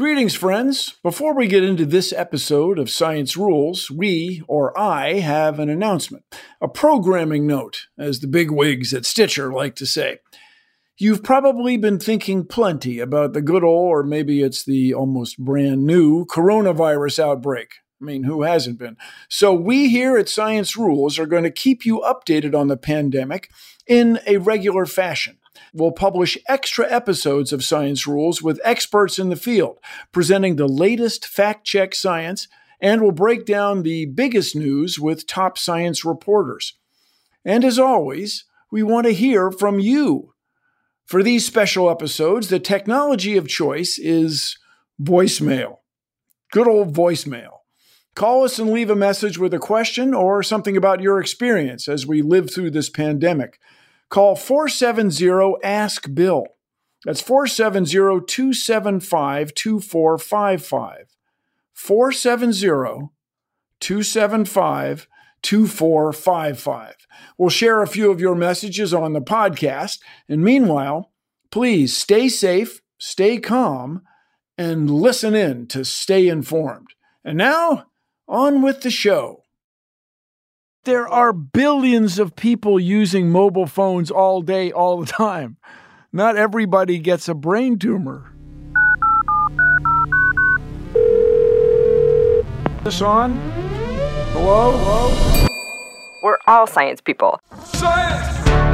[0.00, 0.94] Greetings, friends.
[1.02, 6.24] Before we get into this episode of Science Rules, we, or I, have an announcement.
[6.58, 10.20] A programming note, as the big wigs at Stitcher like to say.
[10.96, 15.84] You've probably been thinking plenty about the good old, or maybe it's the almost brand
[15.84, 17.74] new, coronavirus outbreak.
[18.00, 18.96] I mean, who hasn't been?
[19.28, 23.50] So, we here at Science Rules are going to keep you updated on the pandemic
[23.86, 25.39] in a regular fashion.
[25.72, 29.78] We'll publish extra episodes of Science Rules with experts in the field,
[30.12, 32.48] presenting the latest fact check science,
[32.80, 36.74] and we'll break down the biggest news with top science reporters.
[37.44, 40.34] And as always, we want to hear from you.
[41.04, 44.56] For these special episodes, the technology of choice is
[45.02, 45.78] voicemail.
[46.52, 47.58] Good old voicemail.
[48.14, 52.06] Call us and leave a message with a question or something about your experience as
[52.06, 53.58] we live through this pandemic.
[54.10, 56.46] Call 470 Ask Bill.
[57.04, 61.16] That's 470 275 2455.
[61.72, 63.08] 470
[63.80, 65.08] 275
[65.42, 66.94] 2455.
[67.38, 70.00] We'll share a few of your messages on the podcast.
[70.28, 71.12] And meanwhile,
[71.50, 74.02] please stay safe, stay calm,
[74.58, 76.88] and listen in to stay informed.
[77.24, 77.86] And now,
[78.28, 79.39] on with the show.
[80.84, 85.58] There are billions of people using mobile phones all day, all the time.
[86.10, 88.32] Not everybody gets a brain tumor.
[92.82, 93.34] This on?
[94.32, 94.72] Hello?
[94.78, 95.46] Hello?
[96.22, 97.38] We're all science people.
[97.62, 98.69] Science!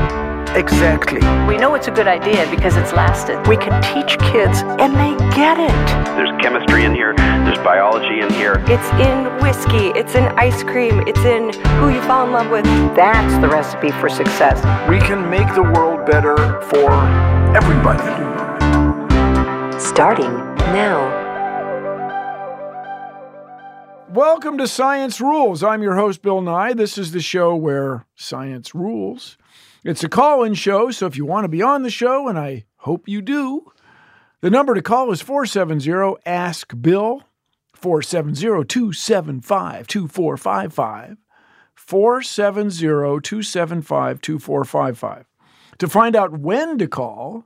[0.57, 1.21] Exactly.
[1.47, 3.47] We know it's a good idea because it's lasted.
[3.47, 5.87] We can teach kids and they get it.
[6.17, 8.65] There's chemistry in here, there's biology in here.
[8.67, 12.65] It's in whiskey, it's in ice cream, it's in who you fall in love with.
[12.97, 14.57] That's the recipe for success.
[14.89, 16.91] We can make the world better for
[17.55, 18.03] everybody.
[19.79, 20.33] Starting
[20.73, 21.25] now.
[24.09, 25.63] Welcome to Science Rules.
[25.63, 26.73] I'm your host, Bill Nye.
[26.73, 29.37] This is the show where science rules.
[29.87, 32.37] It's a call in show, so if you want to be on the show, and
[32.37, 33.71] I hope you do,
[34.41, 37.23] the number to call is 470 Ask Bill,
[37.73, 41.19] 470 275 2455.
[41.77, 45.25] 470 275 2455.
[45.79, 47.45] To find out when to call,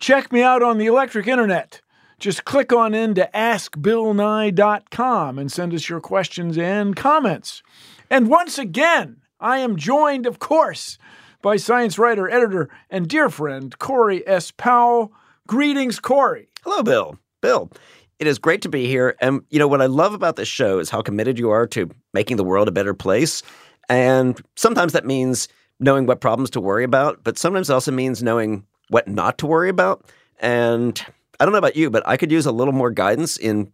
[0.00, 1.82] check me out on the electric internet.
[2.18, 7.62] Just click on into askbillnye.com and send us your questions and comments.
[8.08, 10.96] And once again, I am joined, of course,
[11.44, 14.50] by science writer, editor, and dear friend Corey S.
[14.50, 15.12] Powell.
[15.46, 16.48] Greetings, Corey.
[16.64, 17.18] Hello, Bill.
[17.42, 17.70] Bill,
[18.18, 19.14] it is great to be here.
[19.20, 21.90] And, you know, what I love about this show is how committed you are to
[22.14, 23.42] making the world a better place.
[23.90, 25.46] And sometimes that means
[25.78, 29.46] knowing what problems to worry about, but sometimes it also means knowing what not to
[29.46, 30.06] worry about.
[30.40, 31.04] And
[31.40, 33.70] I don't know about you, but I could use a little more guidance in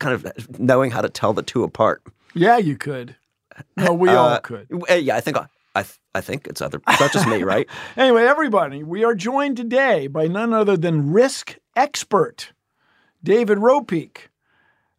[0.00, 2.02] kind of knowing how to tell the two apart.
[2.34, 3.16] Yeah, you could.
[3.78, 4.68] No, we all Uh, could.
[4.90, 5.38] Yeah, I think
[5.74, 6.80] I, I think it's other.
[6.88, 7.68] It's not just me, right?
[7.96, 12.52] Anyway, everybody, we are joined today by none other than risk expert
[13.22, 14.28] David Ropeik.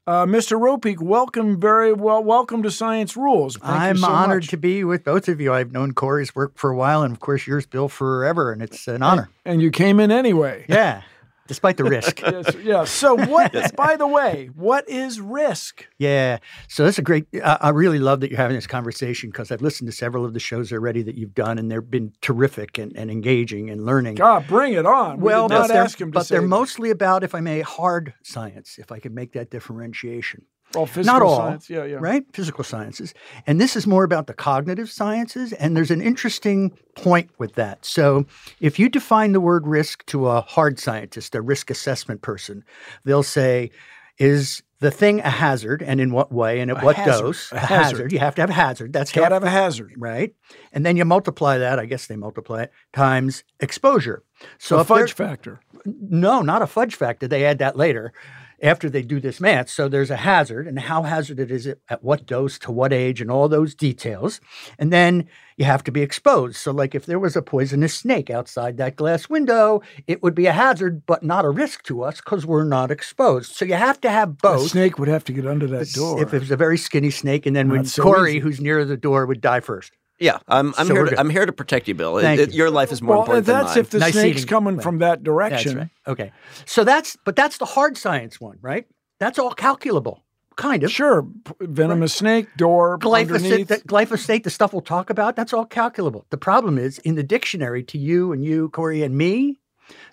[0.08, 0.60] Uh, Mr.
[0.60, 2.24] Ropeik, welcome very well.
[2.24, 3.56] Welcome to Science Rules.
[3.58, 4.50] Thank I'm so honored much.
[4.50, 5.54] to be with both of you.
[5.54, 8.88] I've known Corey's work for a while, and of course yours, Bill, forever, and it's
[8.88, 9.30] an honor.
[9.46, 10.66] And you came in anyway.
[10.68, 11.04] Yeah,
[11.52, 12.22] despite the risk.
[12.22, 12.86] yes, yeah.
[12.86, 13.76] So what?
[13.76, 15.86] By the way, what is risk?
[15.98, 16.38] Yeah,
[16.70, 17.26] so that's a great.
[17.44, 20.34] I I really love that you're having this conversation because I've listened to several of
[20.34, 24.16] the shows already that you've done, and they've been terrific and, and engaging and learning.
[24.16, 25.18] God, bring it on.
[25.18, 26.48] We well, not ask him to but they're that.
[26.48, 28.78] mostly about, if I may, hard science.
[28.80, 30.46] If I could make that differentiation.
[30.76, 31.70] All physical Not all, science.
[31.70, 31.98] Yeah, yeah.
[32.00, 32.24] right?
[32.34, 33.14] Physical sciences.
[33.46, 35.54] And this is more about the cognitive sciences.
[35.54, 37.84] And there's an interesting point with that.
[37.86, 38.26] So
[38.60, 42.64] if you define the word risk to a hard scientist, a risk assessment person,
[43.04, 43.72] they'll say,
[44.18, 47.22] is the thing a hazard and in what way and at A what hazard.
[47.22, 47.52] dose?
[47.52, 48.12] A hazard.
[48.12, 48.94] You have to have a hazard.
[48.94, 49.94] That's Can't how- have a hazard.
[49.98, 50.34] right?
[50.74, 54.24] And then you multiply that, I guess they multiply it, times exposure.
[54.58, 55.60] So a fudge factor.
[55.86, 57.28] no, not a fudge factor.
[57.28, 58.12] They add that later
[58.62, 59.70] after they do this math.
[59.70, 63.22] So there's a hazard, and how hazardous is it at what dose to what age
[63.22, 64.40] and all those details.
[64.78, 65.28] And then
[65.58, 66.56] you have to be exposed.
[66.58, 70.46] So, like if there was a poisonous snake outside that glass window, it would be
[70.46, 73.56] a hazard, but not a risk to us because we're not exposed.
[73.56, 74.70] So you have to have A both.
[74.72, 76.22] snake would have to get under that door.
[76.22, 78.40] If it was a very skinny snake, and then when so Corey, easy.
[78.40, 79.92] who's near the door, would die first.
[80.22, 81.04] Yeah, I'm, I'm So here.
[81.06, 81.20] To, good.
[81.20, 82.18] I'm here to protect you, Bill.
[82.20, 82.58] It- Thank it- you.
[82.60, 84.48] your life is more well, important that's if the Nice snake's eating.
[84.48, 84.84] coming Right.
[84.84, 85.78] from that That's direction.
[85.78, 85.90] right.
[86.08, 86.32] Okay.
[86.66, 88.86] So that's, but that's the hard science one, right?
[89.20, 90.24] That's all calculable,
[90.58, 90.92] kind of.
[90.92, 95.66] Sure, p- venomous snake door Glyphosate, the, glyphosate, the stuff we'll talk about, that's all
[95.66, 96.26] calculable.
[96.30, 99.58] The problem is in the dictionary to you and you, Corey, and me,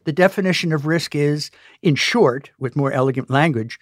[0.04, 1.50] the definition of risk is,
[1.82, 3.78] in short, with more elegant language,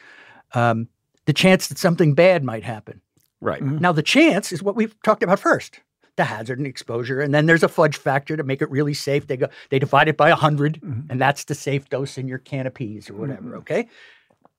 [0.54, 0.88] um,
[1.26, 3.00] the chance that something bad might happen.
[3.40, 3.62] Right.
[3.62, 5.80] Now, the chance is what we've talked about first.
[6.16, 9.26] The hazard and exposure, and then there's a fudge factor to make it really safe.
[9.26, 11.10] They go, they divide it by 100, mm-hmm.
[11.10, 13.42] and that's the safe dose in your canopies or whatever.
[13.42, 13.58] Mm-hmm.
[13.58, 13.88] Okay,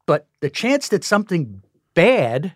[0.06, 1.63] but the chance that something
[1.95, 2.54] bad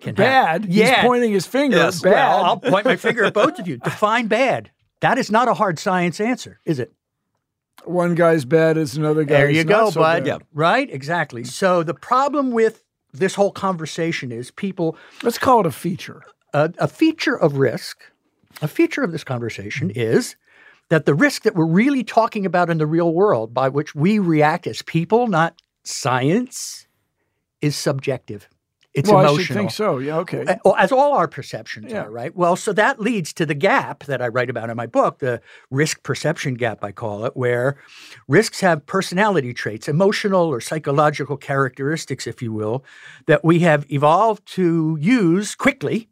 [0.00, 0.64] can happen- bad.
[0.64, 1.76] He's yeah, pointing his finger.
[1.76, 2.00] Yes.
[2.00, 2.12] Bad.
[2.12, 3.76] well, I'll point my finger at both of you.
[3.84, 4.70] Define bad.
[5.00, 6.92] That is not a hard science answer, is it?
[7.84, 10.24] One guy's bad is another guy's There you not go, so bud.
[10.24, 10.42] bad.
[10.52, 10.90] Right?
[10.90, 11.44] Exactly.
[11.44, 16.22] So the problem with this whole conversation is people Let's call it a feature.
[16.58, 18.02] A, a feature of risk,
[18.60, 20.36] a feature of this conversation is
[20.88, 24.18] that the risk that we're really talking about in the real world, by which we
[24.18, 26.86] react as people, not science,
[27.60, 28.48] is subjective.
[28.94, 29.38] It's well, emotional.
[29.38, 29.98] I should think so.
[29.98, 30.18] Yeah.
[30.18, 30.58] Okay.
[30.64, 32.04] Uh, as all our perceptions Yeah.
[32.04, 32.34] are, right?
[32.34, 35.40] Well, so that leads to the gap that I write about in my book, the
[35.70, 37.76] risk perception gap, I call it, where
[38.26, 42.84] risks have personality traits, emotional or psychological characteristics, if you will,
[43.26, 46.08] that we have evolved to use quickly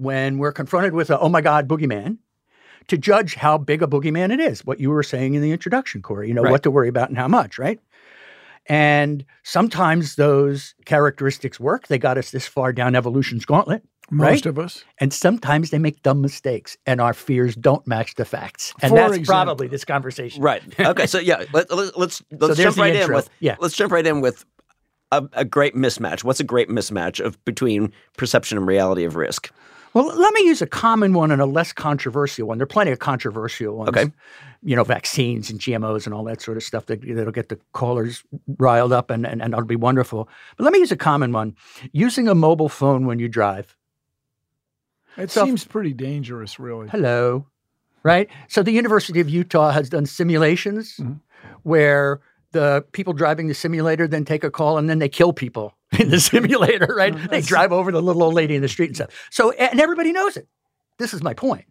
[0.00, 2.18] when we're confronted with a, oh my God, boogeyman.
[2.88, 6.02] To judge how big a boogeyman it is, what you were saying in the introduction,
[6.02, 6.50] Corey, you know, Right.
[6.50, 7.78] what to worry about and how much, right?
[8.66, 11.86] And sometimes those characteristics work.
[11.88, 14.46] They got us this far down evolution's gauntlet, Most right?
[14.46, 14.84] of us.
[14.98, 18.72] And sometimes they make dumb mistakes, and our fears don't match the facts.
[18.82, 19.44] And For that's example.
[19.44, 20.42] probably this conversation.
[20.42, 20.62] Right.
[20.80, 21.06] Okay.
[21.06, 23.56] So yeah, let, let, let's let's there's jump the right in with Yeah.
[23.60, 24.44] Let's jump right in with
[25.12, 26.22] a, a great mismatch.
[26.24, 29.50] What's a great mismatch of between perception and reality of risk?
[29.92, 32.58] Well, let me use a common one and a less controversial one.
[32.58, 33.88] There are plenty of controversial ones.
[33.90, 34.12] Okay.
[34.62, 37.58] You know, vaccines and GMOs and all that sort of stuff that, that'll get the
[37.72, 38.22] callers
[38.58, 40.28] riled up and, and, and that'll be wonderful.
[40.56, 41.56] But let me use a common one
[41.92, 43.76] using a mobile phone when you drive.
[45.16, 46.88] It So- seems pretty dangerous, really.
[46.88, 47.46] Hello.
[48.02, 48.28] Right?
[48.48, 51.14] So the University of Utah has done simulations Mm-hmm.
[51.64, 52.20] where
[52.52, 56.10] the people driving the simulator then take a call and then they kill people in
[56.10, 57.14] the simulator, right?
[57.14, 59.28] Oh, they drive over the little old lady in the street and stuff.
[59.30, 60.48] So, and everybody knows it.
[60.98, 61.64] This is my point.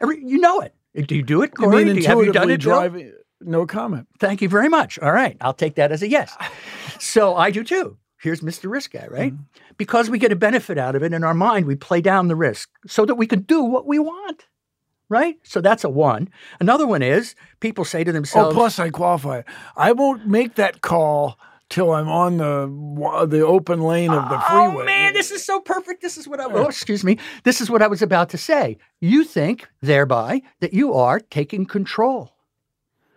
[0.00, 0.74] Every, you know it.
[1.06, 1.84] Do you do it, You Corey?
[1.84, 3.12] mean Do have you done it, driving?
[3.40, 4.08] No comment.
[4.18, 4.98] Thank you very much.
[4.98, 5.36] All right.
[5.40, 6.34] I'll take that as a yes.
[6.98, 7.98] so I do too.
[8.18, 8.70] Here's Mr.
[8.70, 9.32] Risk Guy, right?
[9.32, 9.42] Mm-hmm.
[9.76, 12.36] Because we get a benefit out of it in our mind, we play down the
[12.36, 14.46] risk so that we can do what we want,
[15.08, 15.36] right?
[15.42, 16.28] So that's a one.
[16.60, 18.52] Another one is people say to oh, themselves.
[18.52, 19.42] Oh, plus I qualify.
[19.76, 21.38] I won't make that call
[21.68, 24.82] till I'm on the the open lane of the oh, freeway.
[24.82, 26.02] Oh man, this is so perfect.
[26.02, 27.18] This is what I oh, excuse me.
[27.44, 28.78] This is what I was about to say.
[29.00, 32.32] You think thereby that you are taking control.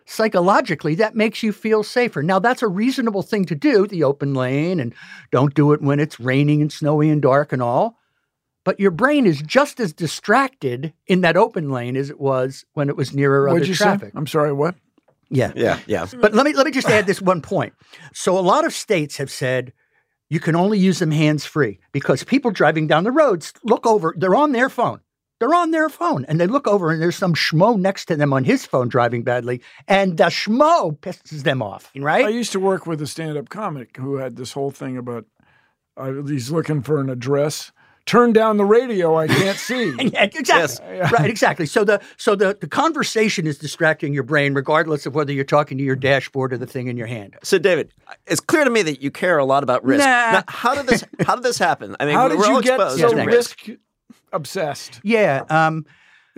[0.06, 2.24] Psychologically, that makes you feel safer.
[2.24, 4.92] Now, that's a reasonable thing to do, the open lane, and
[5.32, 7.99] don't do it when it's raining and snowy and dark and all.
[8.70, 12.88] But your brain is just as distracted in that open lane as it was when
[12.88, 14.10] it was nearer What'd other you traffic.
[14.10, 14.14] say?
[14.16, 14.54] I'm sorry.
[14.54, 14.76] What?
[15.32, 15.52] Yeah.
[15.56, 15.80] Yeah.
[15.88, 16.06] Yeah.
[16.22, 17.74] But let me let me just add this one point.
[18.14, 19.74] So a lot of states have said
[20.30, 24.14] you can only use them hands free because people driving down the roads look over,
[24.16, 25.00] they're on their phone.
[25.40, 28.34] They're on their phone and they look over and there's some schmo next to them
[28.34, 32.26] on his phone driving badly and the schmo pisses them off, right?
[32.26, 35.26] I used to work with a stand-up comic who had this whole thing about
[35.98, 37.72] uh, he's looking for an address.
[38.10, 39.18] Turn down the radio.
[39.18, 39.96] I can't see.
[40.10, 40.98] Yeah, exactly.
[40.98, 41.68] Right, exactly.
[41.68, 45.78] So the so the, the conversation is distracting your brain regardless of whether you're talking
[45.78, 47.36] to your dashboard or the thing in your hand.
[47.44, 47.94] So, David,
[48.26, 50.00] it's clear to me that you care a lot about risk.
[50.04, 50.32] Nah.
[50.32, 51.04] Now, how did this?
[51.28, 51.96] How did this happen?
[52.00, 53.68] I mean, How we're did all you get exposed so risk.
[53.68, 53.80] risk
[54.34, 55.02] obsessed?
[55.04, 55.86] Yeah, um,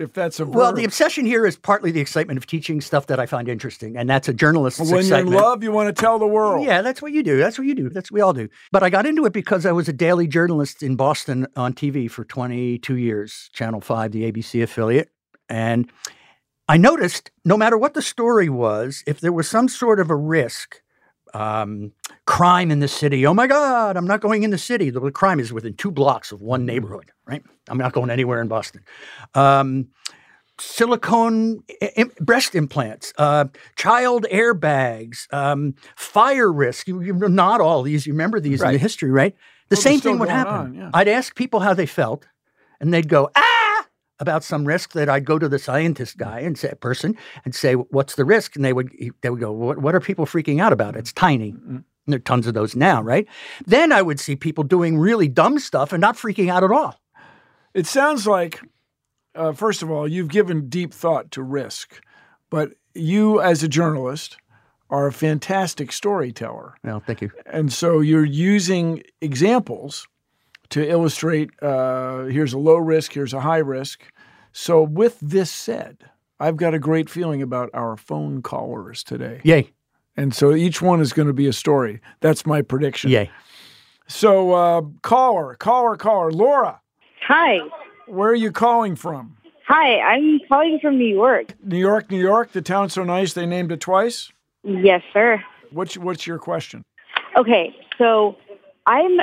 [0.02, 0.54] if that's a verb.
[0.54, 3.96] Well, the obsession here is partly the excitement of teaching stuff that I find interesting,
[3.96, 6.66] and that's a journalist's when you're in love, you want to tell the world.
[6.66, 7.38] Yeah, that's what you do.
[7.38, 7.88] That's what you do.
[7.88, 8.48] That's what we all do.
[8.70, 12.10] But I got into it because I was a daily journalist in Boston on TV
[12.10, 15.10] for 22 years, Channel 5, the ABC affiliate.
[15.48, 15.90] And
[16.68, 20.16] I noticed no matter what the story was, if there was some sort of a
[20.16, 20.80] risk,
[21.34, 21.92] um,
[22.26, 24.90] crime in the city, oh my God, I'm not going in the city.
[24.90, 27.42] The crime is within two blocks of one neighborhood, right?
[27.68, 28.82] I'm not going anywhere in Boston.
[29.34, 29.88] Um,
[30.60, 31.62] silicone
[32.20, 33.46] breast implants, uh,
[33.76, 36.86] child airbags, um, fire risk.
[36.88, 38.06] You, you not all these.
[38.06, 39.34] You remember these in the history, right?
[39.68, 40.54] The Well, same thing would happen.
[40.54, 40.90] on, yeah.
[40.92, 42.26] I'd ask people how they felt,
[42.80, 43.51] and they'd go ah
[44.22, 44.92] about some risk.
[44.92, 48.56] That I'd go to the scientist guy and say person and say, "What's the risk?"
[48.56, 50.96] And they would they would go, "What, what are people freaking out about?
[50.96, 53.28] It's tiny." And there are tons of those now, right?
[53.66, 56.98] Then I would see people doing really dumb stuff and not freaking out at all.
[57.74, 58.60] It sounds like,
[59.34, 62.00] uh, first of all, you've given deep thought to risk,
[62.50, 64.36] but you, as a journalist,
[64.90, 66.74] are a fantastic storyteller.
[66.84, 67.30] Well, thank you.
[67.46, 70.06] And so you're using examples
[70.72, 74.02] to illustrate uh, here's a low risk, here's a high risk.
[74.52, 75.98] So, with this said,
[76.40, 79.40] I've got a great feeling about our phone callers today.
[79.44, 79.70] Yay.
[80.16, 82.00] And so each one is going to be a story.
[82.20, 83.10] That's my prediction.
[83.10, 83.30] Yay.
[84.08, 86.30] So, uh, caller, caller, caller.
[86.30, 86.80] Laura,
[87.28, 87.60] Hi.
[88.06, 89.36] where are you calling from?
[89.68, 91.54] Hi, I'm calling from New York.
[91.64, 92.52] New York, New York.
[92.52, 94.30] The town's so nice they named it twice.
[94.64, 95.42] Yes, sir.
[95.70, 96.82] What's what's your question?
[97.38, 98.36] Okay, so
[98.86, 99.18] I'm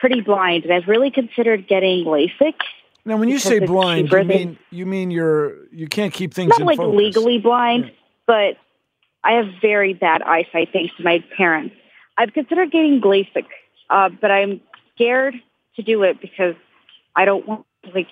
[0.00, 2.54] pretty blind, and I've really considered getting LASIK.
[3.04, 6.34] Now, when you say blind, cheaper you than- mean you mean you're you can't keep
[6.34, 6.96] things Not in like focus.
[6.98, 7.90] legally blind,
[8.26, 8.56] but
[9.24, 11.74] I have very bad eyesight thanks to my parents.
[12.16, 13.46] I've considered getting LASIK,
[13.90, 14.60] uh, but I'm
[14.94, 15.34] scared
[15.76, 16.54] to do it because
[17.16, 17.64] I don't want
[17.94, 18.08] like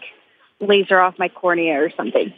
[0.60, 2.32] laser off my cornea or something.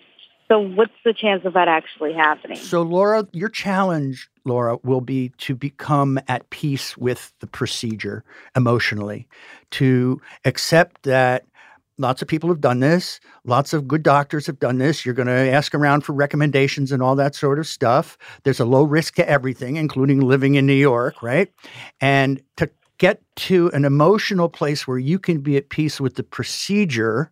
[0.49, 2.57] So, what's the chance of that actually happening?
[2.57, 8.25] So, Laura, your challenge, Laura, will be to become at peace with the procedure
[8.57, 9.29] emotionally,
[9.73, 11.45] to accept that
[11.99, 15.05] lots of people have done this, lots of good doctors have done this.
[15.05, 18.17] You're going to ask around for recommendations and all that sort of stuff.
[18.45, 21.53] There's a low risk to everything, including living in New York, right?
[22.01, 26.23] And to get to an emotional place where you can be at peace with the
[26.23, 27.31] procedure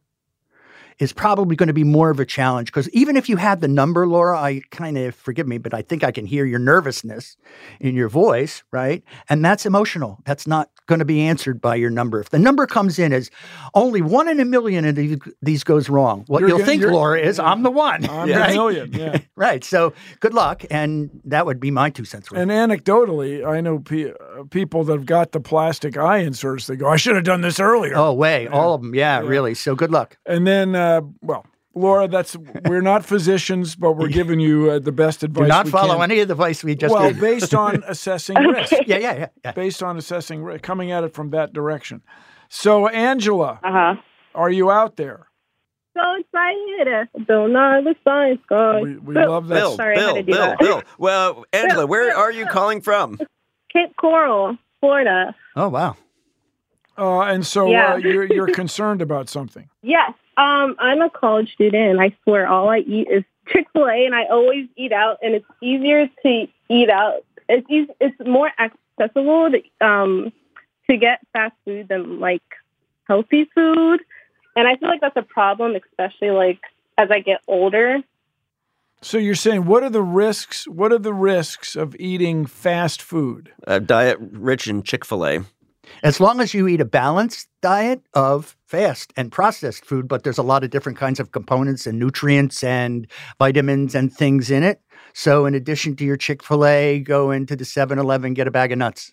[0.99, 3.69] is probably going to be more of a challenge because even if you had the
[3.69, 7.37] number, Laura, I kind of forgive me, but I think I can hear your nervousness
[7.81, 9.03] in your voice, right?
[9.29, 10.19] And that's emotional.
[10.25, 12.21] That's not going to be answered by your number.
[12.21, 13.31] If the number comes in as
[13.75, 17.21] only one in a million of these, these goes wrong, what You're you'll think, Laura,
[17.21, 18.09] is I'm the one.
[18.09, 18.55] I'm the right?
[18.55, 19.19] million, yeah.
[19.37, 19.63] right.
[19.63, 20.65] So good luck.
[20.71, 22.41] And that would be my two cents worth.
[22.41, 26.67] And anecdotally, I know pe- uh, people that have got the plastic eye inserts.
[26.67, 28.47] They go, "I should have done this earlier." oh, way.
[28.47, 28.95] All of them.
[28.95, 29.55] Yeah, really.
[29.55, 30.17] So good luck.
[30.27, 30.86] And then, uh,
[31.23, 35.45] well, Laura, that's we're not physicians, but we're giving you uh, the best advice.
[35.45, 36.11] Do not we follow can.
[36.11, 37.21] any of the advice we just well, gave.
[37.21, 38.73] based on assessing risk.
[38.73, 39.53] yeah, yeah, yeah, yeah.
[39.53, 42.03] Based on assessing risk, coming at it from that direction.
[42.49, 43.95] So, Angela, Uh huh.
[44.35, 45.27] are you out there?
[45.95, 47.09] So excited.
[47.27, 48.83] Don't know the science guy.
[48.83, 49.55] We, we Bill, love that.
[49.55, 50.59] Bill, Sorry, I had Bill, to do Bill, that.
[50.59, 50.83] Bill.
[50.99, 53.19] Well, Angela, where are you calling from?
[53.73, 55.35] Cape Coral, Florida.
[55.57, 55.97] Oh, wow.
[56.99, 57.95] Uh, and so Yeah.
[57.95, 59.69] uh, you're you're concerned about something.
[59.83, 60.13] Yes.
[60.37, 64.05] Um, I'm a college student, and I swear all I eat is Chick Fil A,
[64.05, 67.25] and I always eat out, and it's easier to eat out.
[67.49, 70.33] It's eas it's more accessible to, um,
[70.91, 72.43] to get fast food than like
[73.09, 74.01] healthy food,
[74.57, 76.61] and I feel like that's a problem, especially like
[76.99, 77.99] as I get older.
[79.03, 80.67] So you're saying what are the risks?
[80.67, 83.53] What are the risks of eating fast food?
[83.67, 85.45] A diet rich in Chick fil A.
[86.03, 90.39] As long as you eat a balanced diet of fast and processed food, but there's
[90.39, 93.07] a lot of different kinds of components and nutrients and
[93.39, 94.81] vitamins and things in it.
[95.15, 98.51] So, in addition to your Chick fil A, go into the 7 Eleven, get a
[98.51, 99.13] bag of nuts.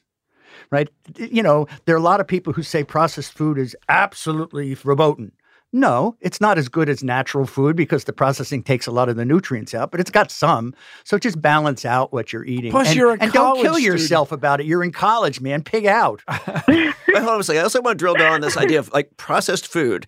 [0.70, 0.89] Right?
[1.18, 5.32] You know, there are a lot of people who say processed food is absolutely verboten.
[5.75, 9.15] No, it's not as good as natural food because the processing takes a lot of
[9.15, 10.75] the nutrients out, but it's got some.
[11.03, 12.70] So just balance out what you're eating.
[12.72, 13.84] Plus, and, you're a and don't kill student.
[13.84, 14.68] yourself about it.
[14.68, 15.63] You're in college, man.
[15.63, 16.22] Pig out.
[16.68, 17.62] Wait, hold on a second.
[17.62, 20.06] I also want to drill down on this idea of like processed food.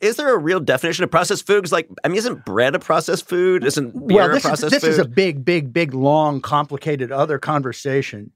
[0.00, 1.64] Is there a real definition of processed food?
[1.64, 3.64] 'Cause, like, I mean, isn't bread a processed food?
[3.64, 4.88] Isn't beer well, a this, is, processed this food?
[4.90, 8.32] This is a big, big, big, long, complicated other conversation.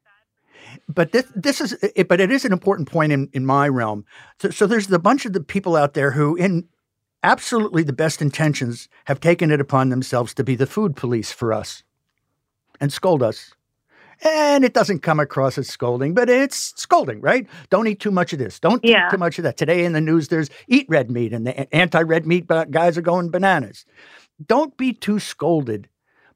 [0.88, 4.04] But this, this is, it, but it is an important point in, in my realm.
[4.40, 6.68] So, so there's a bunch of the people out there who, in
[7.22, 11.52] absolutely the best intentions, have taken it upon themselves to be the food police for
[11.52, 11.84] us
[12.80, 13.52] and scold us
[14.24, 17.46] And it doesn't come across as scolding, but it's scolding, right?
[17.70, 18.60] Don't eat too much of this.
[18.60, 19.06] Don't Yeah.
[19.08, 19.56] eat too much of that.
[19.56, 23.02] Today in the news, there's eat red meat, and the anti red meat guys are
[23.02, 23.84] going bananas.
[24.46, 25.88] Don't be too scolded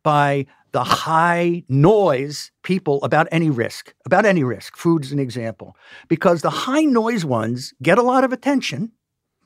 [0.02, 0.46] by
[0.76, 4.76] the high noise people about any risk, about any risk.
[4.76, 5.74] Food's an example,
[6.06, 8.92] because the high noise ones get a lot of attention.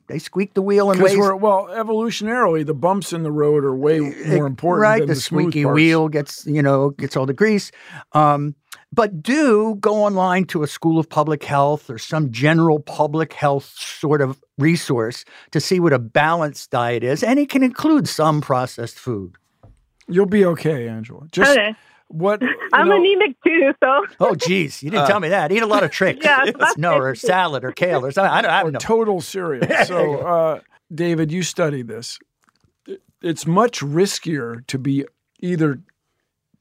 [0.07, 3.73] They squeak the wheel and ways we're well, evolutionarily, the bumps in the road are
[3.73, 4.81] way more important.
[4.81, 5.73] right than the, the, squeaky parts.
[5.73, 7.71] wheel gets you know gets all the grease
[8.11, 8.53] um,
[8.91, 13.73] but do go online to a school of public health or some general public health
[13.77, 18.41] sort of resource to see what a balanced diet is and it can include some
[18.41, 19.37] processed food
[20.11, 21.27] You'll be okay, Angela.
[21.31, 21.75] Just Okay.
[22.07, 22.41] what
[22.73, 25.83] I'm know, anemic too, so oh geez you didn't tell me that eat a lot
[25.83, 26.45] of tricks Yeah,
[26.77, 29.65] no or salad or kale or something i don't, I don't know total cereal.
[29.85, 30.59] So, uh,
[30.93, 32.19] David, you study this.
[33.21, 35.05] It's much riskier to be
[35.39, 35.81] either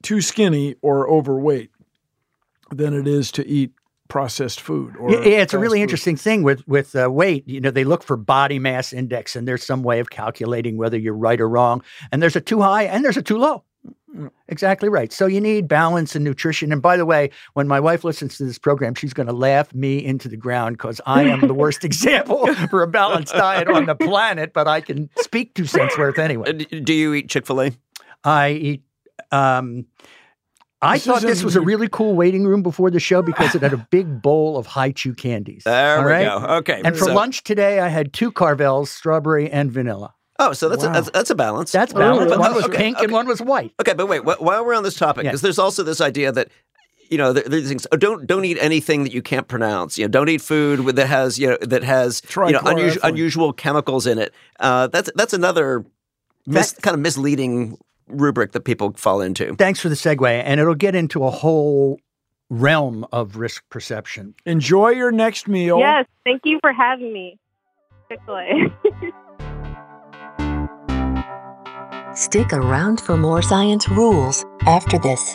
[0.02, 1.71] too skinny or overweight
[2.71, 3.73] than it is to eat
[4.11, 4.97] processed food.
[4.99, 5.85] Or Yeah, yeah, it's a really food.
[5.85, 7.49] interesting thing with with uh, weight.
[7.49, 10.99] You know, they look for body mass index, and there's some way of calculating whether
[10.99, 11.83] you're right or wrong.
[12.12, 13.64] And there's a too high, and there's a too low.
[14.49, 15.12] Exactly right.
[15.12, 16.73] So you need balance and nutrition.
[16.73, 19.73] And by the way, when my wife listens to this program, she's going to laugh
[19.73, 23.87] me into the ground because I am the worst example for a balanced diet on
[23.87, 24.52] the planet.
[24.52, 26.52] But I can speak two cents worth anyway.
[26.52, 27.71] Do you eat Chick fil A?
[28.25, 28.83] I eat.
[29.31, 29.87] Um,
[30.82, 33.60] I This thought this was a really cool waiting room before the show because it
[33.62, 35.64] had a big bowl of Hi-Chew candies.
[35.64, 36.25] There All we right?
[36.25, 36.46] go.
[36.56, 36.80] Okay.
[36.84, 40.14] And for so- lunch today, I had two Carvels, strawberry and vanilla.
[40.38, 40.90] Oh, so that's, Wow.
[40.90, 41.70] a, that's that's a balance.
[41.70, 42.38] That's Oh, balanced.
[42.38, 43.75] one was okay, pink and one was white.
[43.78, 44.22] Okay, but wait.
[44.22, 45.30] wh- While we're on this topic, Yeah.
[45.32, 46.49] because there's also this idea that
[47.10, 47.87] you know there's things.
[47.92, 49.99] Oh, don't don't eat anything that you can't pronounce.
[49.99, 53.02] You know, don't eat food with, that has you know that has you know unusual,
[53.04, 54.32] unusual chemicals in it.
[54.58, 55.84] Uh, that's that's another
[56.46, 57.76] mis- That- kind of misleading
[58.12, 59.55] rubric that people fall into.
[59.57, 60.43] Thanks for the segue.
[60.45, 62.00] And it'll get into a whole
[62.50, 64.35] realm of risk perception.
[64.45, 65.79] Enjoy your next meal.
[65.79, 67.38] yes, thank you for having me.
[72.14, 75.35] Stick around for more science rules after this.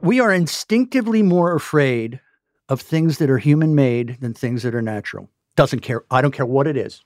[0.00, 2.20] We are instinctively more afraid
[2.68, 5.28] of things that are human made than things that are natural.
[5.56, 6.04] Doesn't care.
[6.10, 7.02] I don't care what it is.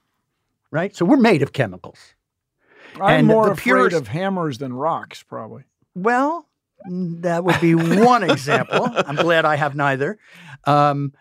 [0.70, 0.94] Right?
[0.94, 1.98] So we're made of chemicals.
[3.00, 5.64] I'm And more afraid purest- of hammers than rocks, probably.
[5.94, 6.48] Well,
[6.88, 8.88] that would be one example.
[9.07, 10.18] I'm glad I have neither.
[10.64, 11.12] Um,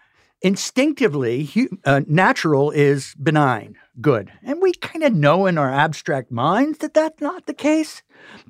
[0.41, 4.32] instinctively, hu- uh, natural is benign, good.
[4.43, 8.04] And we kind of know in our abstract minds that that's not the case.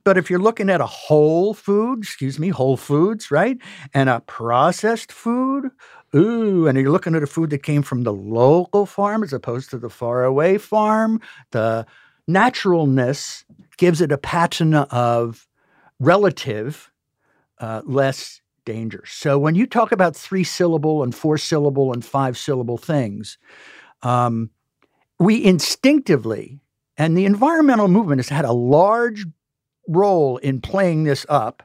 [0.04, 3.58] But if you're looking at a whole food, excuse me, whole foods, right?
[3.93, 5.71] And a processed food,
[6.15, 9.69] ooh, and you're looking at a food that came from the local farm as opposed
[9.71, 11.86] to the faraway farm, the
[12.27, 13.45] naturalness
[13.77, 15.47] gives it a patina of
[15.99, 16.91] relative
[17.60, 19.04] uh, less danger.
[19.08, 23.38] So when you talk about three syllable and four syllable and five syllable things,
[24.04, 24.49] um,
[25.21, 26.60] we instinctively,
[26.97, 29.25] and the environmental movement has had a large
[29.88, 31.62] role in playing this up,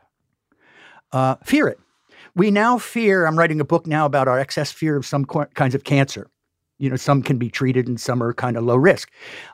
[1.13, 1.79] uh, fear it.
[2.35, 5.47] We now fear, I'm writing a book now about our excess fear of some co-
[5.47, 6.29] kinds of cancer.
[6.79, 9.11] You know, some can be treated and some are kind of low risk.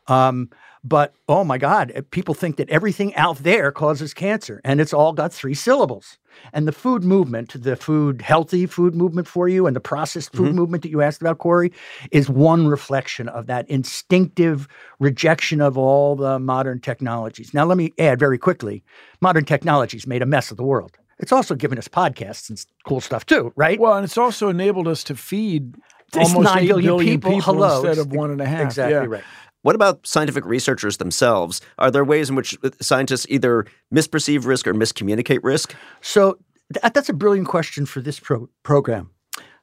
[0.09, 0.51] Um,
[0.85, 4.93] But oh my God, uh, people think that everything out there causes cancer, and it's
[4.93, 6.19] all got three syllables.
[6.53, 10.51] And the food movement, the food healthy food movement for you, and the processed food
[10.51, 10.55] Mhm.
[10.55, 11.71] movement that you asked about, Corey,
[12.11, 14.67] is one reflection of that instinctive
[14.99, 17.55] rejection of all the modern technologies.
[17.55, 18.83] Now, let me add very quickly
[19.21, 20.99] modern technologies made a mess of the world.
[21.23, 23.79] It's also given us podcasts and cool stuff too, right?
[23.81, 25.77] Well, and it's also enabled us to feed
[26.09, 27.41] It's almost nine 8 billion billion people.
[27.41, 27.77] Hello.
[27.87, 28.63] instead of one and a half.
[28.67, 29.05] exactly Yeah.
[29.07, 29.25] right.
[29.63, 31.61] What about scientific researchers themselves?
[31.79, 35.75] Are there ways in which uh, scientists either misperceive risk or miscommunicate risk?
[36.01, 36.39] So
[36.71, 39.11] that, that's a brilliant question for this pro- program.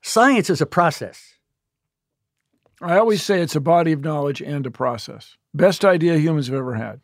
[0.01, 1.33] Science is a process.
[2.81, 5.35] I always say it's a body of knowledge and a process.
[5.53, 7.01] Best idea humans have ever had.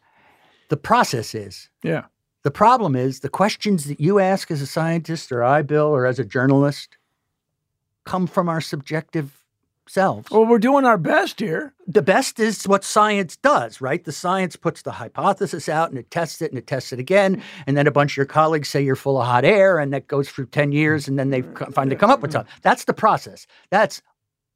[0.70, 1.70] The process is.
[1.84, 2.06] Yeah.
[2.46, 6.06] The problem is the questions that you ask as a scientist or I, Bill, or
[6.06, 6.96] as a journalist
[8.06, 9.44] come from our subjective
[9.88, 10.30] selves.
[10.30, 11.74] Well, we're doing our best here.
[11.88, 14.04] The best is what science does, right?
[14.04, 17.42] The science puts the hypothesis out and it tests it and it tests it again.
[17.66, 20.08] And then a bunch of your colleagues say you're full of hot air and that
[20.08, 21.74] goes through 10 years and then they mm.
[21.74, 22.54] finally come up with something.
[22.62, 23.48] That's the process.
[23.72, 24.04] That's,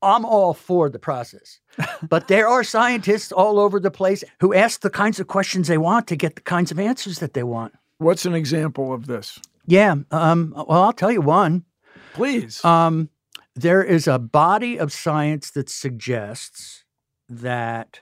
[0.04, 1.60] I'm all for the process.
[2.08, 5.80] but there are scientists all over the place who ask the kinds of questions they
[5.80, 7.73] want to get the kinds of answers that they want.
[7.99, 9.39] What's an example of this?
[9.65, 9.95] Yeah.
[10.12, 11.65] Um, well, I'll tell you one.
[12.13, 12.63] Please.
[12.65, 13.09] Um,
[13.55, 16.85] there is a body of science that suggests
[17.27, 17.99] that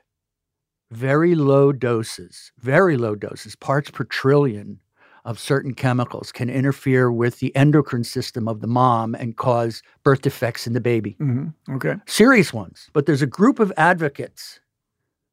[0.91, 4.79] very low doses, very low doses, parts per trillion
[5.25, 10.21] of certain chemicals can interfere with the endocrine system of the mom and cause birth
[10.21, 11.17] defects in the baby.
[11.19, 11.95] hmm Okay.
[12.05, 12.89] Serious ones.
[12.93, 14.61] But there's a group of advocates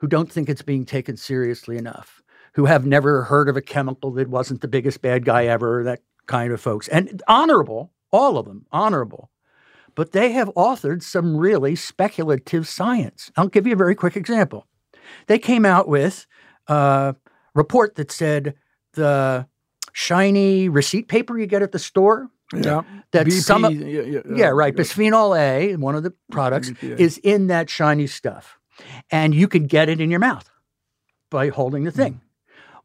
[0.01, 2.23] who don't think it's being taken seriously enough,
[2.55, 6.01] who have never heard of a chemical that wasn't the biggest bad guy ever, that
[6.27, 6.89] kind of folks.
[6.89, 9.31] And honorable, all of them, honorable.
[9.95, 13.31] But they have authored some really speculative science.
[13.37, 14.67] I'll give you a very quick example.
[15.27, 16.27] They came out with
[16.69, 17.15] a
[17.55, 18.55] report that said
[18.95, 19.47] the
[19.93, 22.29] shiny receipt paper you get at the store.
[22.53, 22.83] Yeah.
[23.13, 24.75] That BP, some of- yeah, yeah, yeah, right.
[24.77, 24.83] yeah.
[24.83, 26.99] Bisphenol A, one of the products, BPA.
[26.99, 28.59] is in that shiny stuff.
[29.11, 30.49] And you could get it in your mouth
[31.31, 32.21] by holding the thing.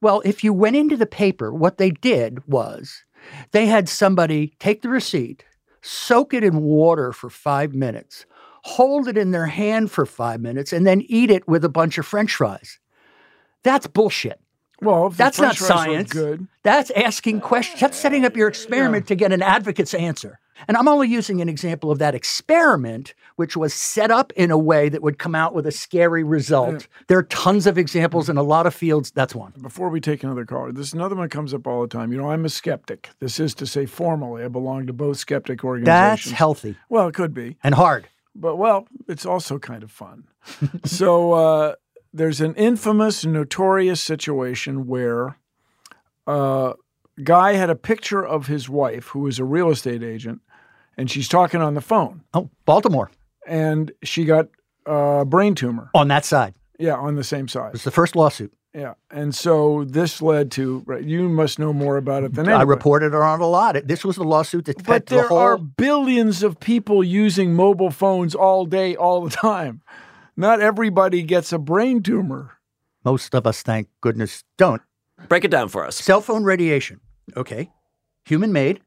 [0.01, 3.03] Well, if you went into the paper, what they did was
[3.51, 5.43] they had somebody take the receipt,
[5.81, 8.25] soak it in water for five minutes,
[8.63, 11.97] hold it in their hand for five minutes, and then eat it with a bunch
[11.97, 12.79] of french fries.
[13.63, 14.39] That's bullshit.
[14.81, 16.13] Well, That's not science.
[16.13, 16.47] Good.
[16.63, 17.81] That's asking questions.
[17.81, 20.39] That's setting up your experiment to get an advocate's answer.
[20.67, 24.57] And I'm only using an example of that experiment, which was set up in a
[24.57, 26.87] way that would come out with a scary result.
[27.07, 29.11] There are tons of examples in a lot of fields.
[29.11, 29.53] That's one.
[29.61, 32.11] Before we take another caller, this another one comes up all the time.
[32.11, 33.09] You know, I'm a skeptic.
[33.19, 36.25] This is to say, formally, I belong to both skeptic organizations.
[36.25, 37.57] That's healthy Well, it could be.
[37.63, 38.07] and hard.
[38.35, 40.25] But well, it's also kind of fun.
[40.85, 41.75] so uh,
[42.13, 45.37] there's an infamous, notorious situation where
[46.27, 46.73] a
[47.23, 50.41] guy had a picture of his wife, who is a real estate agent,
[50.99, 53.09] and she's talking on the phone, Oh, Baltimore
[53.47, 54.49] and she got
[54.85, 55.89] a brain tumor.
[55.95, 56.53] on that side.
[56.77, 57.71] Yeah, on the same side.
[57.73, 58.53] It's the first lawsuit.
[58.73, 60.83] Yeah, and so this led to.
[60.85, 62.69] Right, you must know more about it than I anybody.
[62.69, 63.75] reported on it a lot.
[63.85, 65.37] This was the lawsuit that But fed the there whole.
[65.39, 69.81] are billions of people using mobile phones all day, all the time.
[70.37, 72.59] Not everybody gets a brain tumor.
[73.03, 74.81] Most of us, thank goodness, don't.
[75.27, 75.95] Break it down for us.
[75.97, 76.99] Cell phone radiation.
[77.35, 77.71] Okay.
[78.25, 78.81] Human made.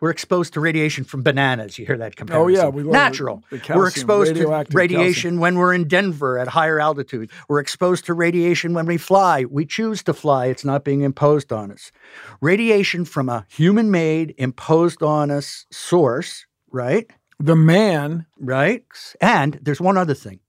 [0.00, 1.78] We're exposed to radiation from bananas.
[1.78, 2.60] You hear that comparison?
[2.60, 3.44] Oh, yeah, we love Natural.
[3.50, 7.30] the- the we're exposed to radiation when we're in Denver at higher altitude.
[7.48, 9.44] We're exposed to radiation when we fly.
[9.44, 10.46] We choose to fly.
[10.46, 11.92] It's not being imposed on us.
[12.40, 17.10] Radiation from a human made, imposed on us source, right?
[17.38, 18.84] The man, Right?
[19.20, 20.40] And there's one other thing.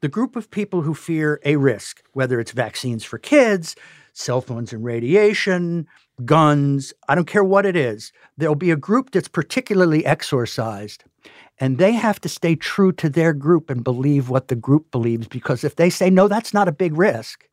[0.00, 3.74] The group of people who fear a risk, whether it's vaccines for kids,
[4.12, 5.86] cell phones and radiation,
[6.24, 11.04] guns, I don't care what it is, there'll be a group that's particularly exorcised.
[11.58, 15.26] And they have to stay true to their group and believe what the group believes
[15.26, 17.48] because if they say, no, that's not a big risk,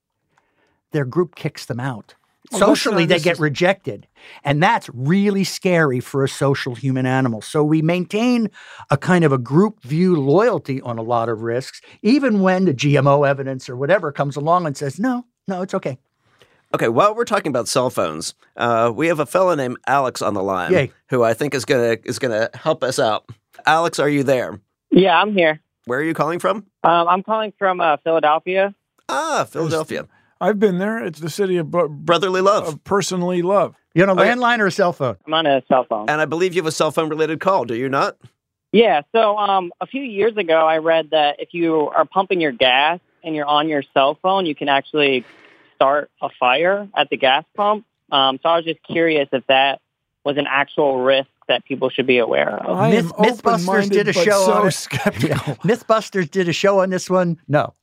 [0.92, 2.16] their group kicks them out.
[2.52, 4.08] Well, uh, Socially, they get is- rejected.
[4.44, 7.42] And that's really scary for a social human animal.
[7.42, 8.50] So we maintain
[8.90, 12.74] a kind of a group view loyalty on a lot of risks, even when the
[12.74, 15.98] GMO evidence or whatever comes along and says, no, no, it's okay.
[16.74, 20.34] Okay, while we're talking about cell phones, uh, we have a fellow named Alex on
[20.34, 20.92] the line Yay.
[21.10, 23.26] who I think is gonna is gonna help us out.
[23.68, 24.60] Alex, are you there?
[24.90, 25.60] Yeah, I'm here.
[25.86, 26.66] Where are you calling from?
[26.84, 28.74] Um, I'm calling from uh, Philadelphia.
[29.08, 30.08] Ah, Philadelphia.
[30.42, 30.98] I've been there.
[31.04, 32.68] It's the city of bro- Brotherly love.
[32.68, 33.76] of personally love.
[33.94, 35.18] You on a landline or a cell phone?
[35.28, 36.10] I'm on a cell phone.
[36.10, 38.18] And I believe you have a cell phone related call, do you not?
[38.72, 42.52] Yeah, so um, a few years ago, I read that if you are pumping your
[42.52, 45.24] gas and you're on your cell phone, you can actually
[45.84, 47.86] start a fire at the gas pump.
[48.12, 49.82] Um, so I was just curious if that
[50.24, 52.78] was an actual risk that people should be aware of.
[52.78, 54.72] I am Myth- Mythbusters did a show so on it.
[54.72, 55.56] skeptical.
[55.64, 57.38] Mythbusters did a show on this one.
[57.50, 57.74] No.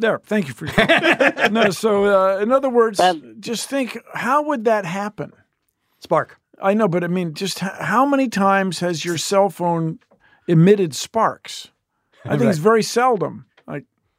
[0.00, 1.70] There, thank you for your no.
[1.70, 3.00] So, uh, in other words,
[3.38, 5.32] just think: how would that happen?
[6.00, 6.40] Spark.
[6.60, 10.00] I know, but I mean, just h- how many times has your cell phone
[10.48, 11.68] emitted sparks?
[12.24, 13.46] I think it's very seldom.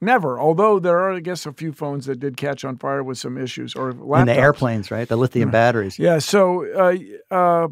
[0.06, 0.40] Never.
[0.40, 3.38] Although there are, I guess, a few phones that did catch on fire with some
[3.38, 4.20] issues, or laptops.
[4.20, 5.08] And the airplanes, right?
[5.08, 5.98] The lithium batteries.
[6.00, 6.20] Yeah.
[6.20, 7.68] So uh, uh,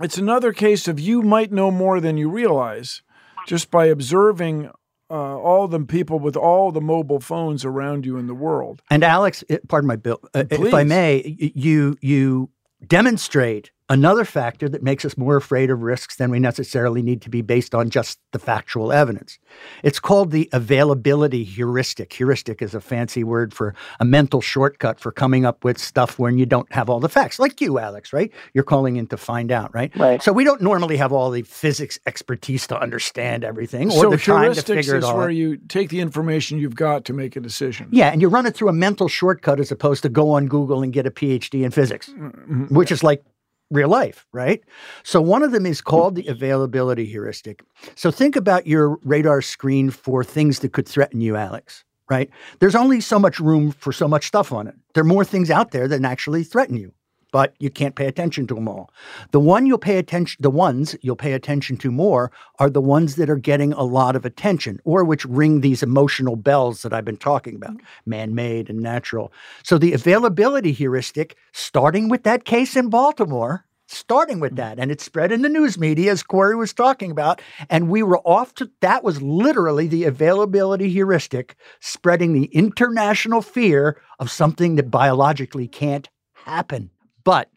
[0.00, 3.02] it's another case of you might know more than you realize
[3.46, 4.70] just by observing
[5.10, 8.82] uh, all the people with all the mobile phones around you in the world.
[8.90, 12.50] And Alex, pardon my bill, uh, if I may, you you
[12.86, 17.28] demonstrate another factor that makes us more afraid of risks than we necessarily need to
[17.28, 19.38] be based on just the factual evidence.
[19.82, 22.12] It's called the availability heuristic.
[22.12, 26.38] Heuristic is a fancy word for a mental shortcut for coming up with stuff when
[26.38, 27.38] you don't have all the facts.
[27.38, 28.32] Like you, Alex, right?
[28.54, 29.94] You're calling in to find out, right?
[29.96, 30.22] Right.
[30.22, 34.16] So we don't normally have all the physics expertise to understand everything or so the
[34.16, 37.12] time to heuristics figure it is all where you take the information you've got to
[37.12, 37.88] make a decision.
[37.90, 40.82] Yeah, and you run it through a mental shortcut as opposed to go on Google
[40.82, 42.74] and get a PhD in physics, Mm-hmm.
[42.74, 43.24] which is like
[43.70, 44.62] real life, right?
[45.02, 47.62] So one of them is called the availability heuristic.
[47.94, 52.30] So think about your radar screen for things that could threaten you, Alex, right?
[52.58, 54.74] There's only so much room for so much stuff on it.
[54.94, 56.92] There are more things out there than actually threaten you.
[57.32, 58.90] But you can't pay attention to them all.
[59.30, 63.16] The one you'll pay attention, the ones you'll pay attention to more are the ones
[63.16, 67.04] that are getting a lot of attention or which ring these emotional bells that I've
[67.04, 68.10] been talking about, mm-hmm.
[68.10, 69.32] man-made and natural.
[69.62, 74.56] So the availability heuristic, starting with that case in Baltimore, starting with mm-hmm.
[74.56, 78.02] that, and it spread in the news media as Corey was talking about, and we
[78.02, 84.76] were off to that was literally the availability heuristic, spreading the international fear of something
[84.76, 86.90] that biologically can't happen.
[87.30, 87.48] But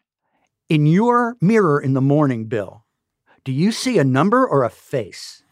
[0.68, 2.84] in your mirror in the morning, Bill,
[3.44, 5.42] do you see a number or a face?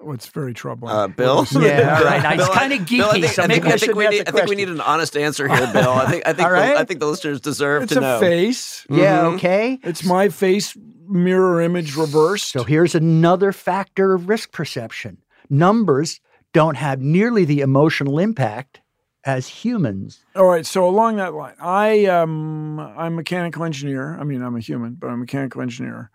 [0.00, 0.92] Oh, it's very troubling.
[0.92, 1.46] Uh, Bill?
[1.52, 2.36] Yeah, all right.
[2.36, 4.28] Bill, I- kinda Bill, I geeky, think, so I think, I I think we need.
[4.28, 5.92] I think we need an honest answer here, Bill.
[5.92, 6.26] I think.
[6.26, 6.40] I think.
[6.48, 6.76] All the, right.
[6.76, 8.20] I think the listeners deserve it's to a know.
[8.20, 8.84] face.
[8.90, 9.34] Yeah, Mhm.
[9.36, 9.78] okay.
[9.84, 10.76] It's my face
[11.08, 12.50] mirror image reversed.
[12.50, 15.18] So here's another factor of risk perception.
[15.48, 16.20] Numbers
[16.52, 18.80] don't have nearly the emotional impact
[19.24, 20.24] as humans.
[20.36, 24.18] All right, so along that line, I um I'm a mechanical engineer.
[24.18, 26.10] I mean, I'm a human, but I'm a mechanical engineer.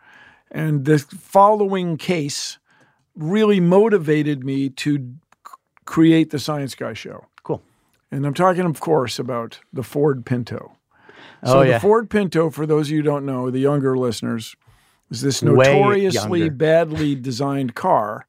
[0.52, 2.58] And the following case
[3.15, 5.13] really motivated me to
[5.86, 7.26] create the Science Guy show.
[7.43, 7.62] Cool.
[8.12, 10.78] And I'm talking, of course, about the Ford Pinto.
[11.43, 11.80] Oh, So the.
[11.80, 14.56] Ford Pinto, for those of you who don't know, the younger listeners,
[15.10, 18.26] is this notoriously badly designed car.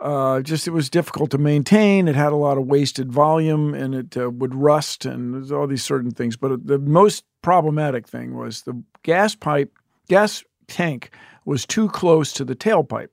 [0.00, 2.08] Uh, just it was difficult to maintain.
[2.08, 5.84] It had a lot of wasted volume, and it uh, would rust, and all these
[5.84, 6.36] certain things.
[6.36, 9.72] But the most problematic thing was the gas pipe,
[10.08, 11.10] gas tank
[11.44, 13.10] was too close to the tailpipe,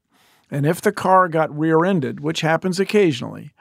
[0.50, 3.52] and if the car got rear-ended, which happens occasionally,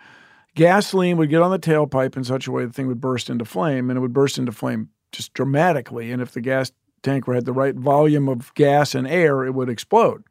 [0.55, 3.45] gasoline would get on the tailpipe in such a way the thing would burst into
[3.45, 6.13] flame, and it would burst into flame just dramatically.
[6.13, 6.71] And if the gas
[7.03, 10.23] tank had the right volume of gas and air, it would explode.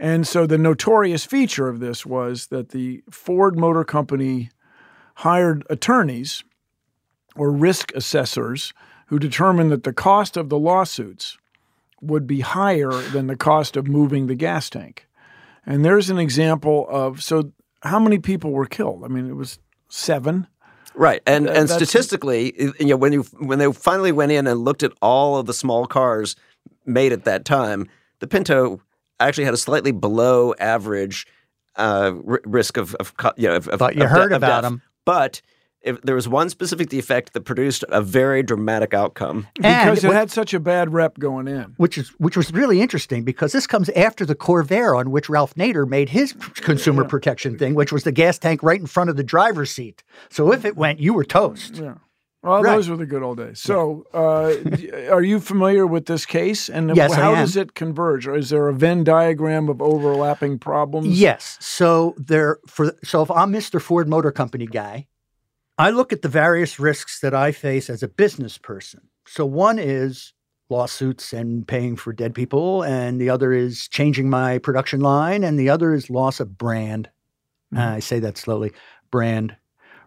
[0.00, 4.48] And so the notorious feature of this was that the Ford Motor Company
[5.16, 6.42] hired attorneys
[7.36, 8.72] or risk assessors
[9.08, 11.36] who determined that the cost of the lawsuits
[12.00, 15.06] would be higher than the cost of moving the gas tank.
[15.66, 19.04] And there's an example of so how many people were killed?
[19.04, 19.58] I mean, it was
[19.90, 20.46] seven.
[20.94, 24.64] Right, and That- and statistically, you know, when you when they finally went in and
[24.64, 26.36] looked at all of the small cars
[26.86, 27.86] made at that time,
[28.20, 28.80] the Pinto
[29.28, 31.26] actually had a slightly below average
[31.76, 34.36] uh, r- risk of, of you know, of, of, But you of de- heard of
[34.38, 34.72] about death.
[34.72, 34.82] 'em.
[35.04, 35.40] But
[35.82, 39.46] if there was one specific defect that produced a very dramatic outcome.
[39.54, 41.72] Because And it had such a bad rep going in.
[41.78, 45.54] which is which was really interesting because this comes after the Corvair on which Ralph
[45.54, 49.16] Nader made his consumer protection thing, which was the gas tank right in front of
[49.16, 50.02] the driver's seat.
[50.28, 51.76] So if it went, you were toast.
[51.76, 51.94] Yeah.
[52.42, 52.76] Well, Right.
[52.76, 53.60] those were the good old days.
[53.60, 54.54] So, uh,
[55.12, 56.70] are you familiar with this case?
[56.70, 58.26] And Yes, how does it converge?
[58.26, 61.20] Or is there a Venn diagram of overlapping problems?
[61.20, 61.58] Yes.
[61.60, 63.80] So there for so if I'm Mr.
[63.80, 65.06] Ford Motor Company guy,
[65.76, 69.00] I look at the various risks that I face as a business person.
[69.26, 70.32] So one is
[70.70, 75.58] lawsuits and paying for dead people, and the other is changing my production line, and
[75.58, 77.10] the other is loss of brand.
[77.74, 77.82] Mm-hmm.
[77.82, 78.72] Uh, I say that slowly,
[79.10, 79.56] brand,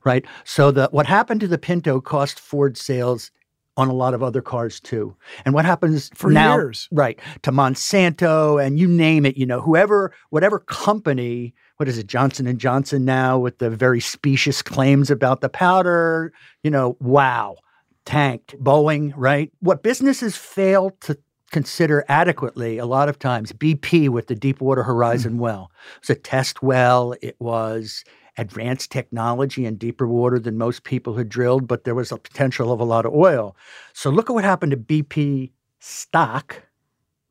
[0.05, 0.25] right?
[0.43, 3.31] So the what happened to the Pinto cost Ford sales
[3.75, 5.15] on a lot of other cars too.
[5.45, 6.87] And what happens For now, years.
[6.91, 12.07] right, to Monsanto and you name it, you know, whoever, whatever company what is it,
[12.07, 16.31] Johnson and Johnson now with the very specious claims about the powder.
[16.63, 17.57] You know, wow,
[18.05, 18.55] tanked.
[18.63, 19.51] Boeing, right?
[19.59, 21.17] What businesses fail to
[21.51, 25.39] consider adequately a lot of times BP with the Deepwater Horizon hmm.
[25.39, 25.71] well.
[25.97, 27.15] It was a test well.
[27.21, 28.03] It was
[28.37, 32.71] advanced technology and deeper water than most people had drilled, but there was a potential
[32.71, 33.55] of a lot of oil.
[33.93, 36.63] So look at what happened to BP stock,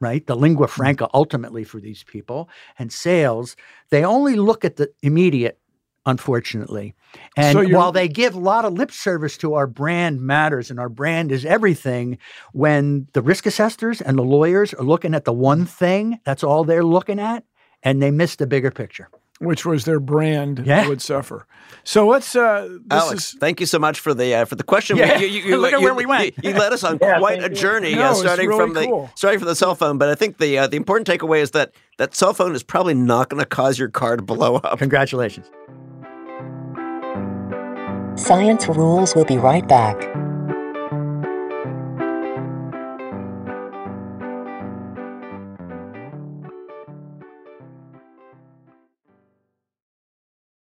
[0.00, 0.26] right?
[0.26, 0.74] The lingua mm-hmm.
[0.74, 3.56] franca ultimately for these people and sales.
[3.90, 5.58] They only look at the immediate,
[6.06, 6.94] unfortunately.
[7.36, 10.78] And So while they give a lot of lip service to our brand matters and
[10.78, 12.18] our brand is everything,
[12.52, 16.64] when the risk assessors and the lawyers are looking at the one thing, that's all
[16.64, 17.44] they're looking at,
[17.82, 19.08] and they miss the bigger picture.
[19.42, 20.88] Which was their brand Yeah.
[20.88, 21.46] would suffer.
[21.84, 22.36] So let's.
[22.36, 24.96] Uh, this Alex, is thank you so much for the uh, for the question.
[24.96, 25.18] Yeah.
[25.18, 26.34] You, you, you, Look at you- where we went.
[26.42, 29.10] You, you led us on Yeah, quite a journey, No, uh, starting really from the
[29.16, 29.98] starting from the cell phone.
[29.98, 32.94] But I think the uh, the important takeaway is that that cell phone is probably
[32.94, 34.78] not going to cause your car to blow up.
[34.78, 35.50] Congratulations.
[38.14, 40.21] Science Rules will be right back.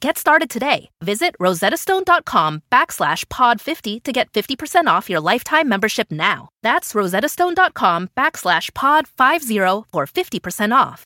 [0.00, 0.90] Get started today.
[1.02, 6.50] Visit rosettastone.com backslash pod50 to get 50% off your lifetime membership now.
[6.62, 11.04] That's rosettastone.com backslash pod50 for 50% off.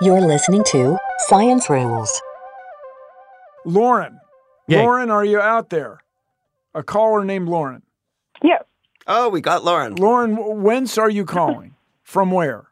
[0.00, 2.22] You're listening to Science Rules.
[3.66, 4.20] Lauren.
[4.68, 4.78] Yay.
[4.82, 5.98] Lauren, are you out there?
[6.74, 7.82] A caller named Lauren.
[8.42, 8.62] Yes,
[9.10, 9.94] Oh, we got Lauren.
[9.96, 11.74] Lauren, whence are you calling?
[12.04, 12.66] From where?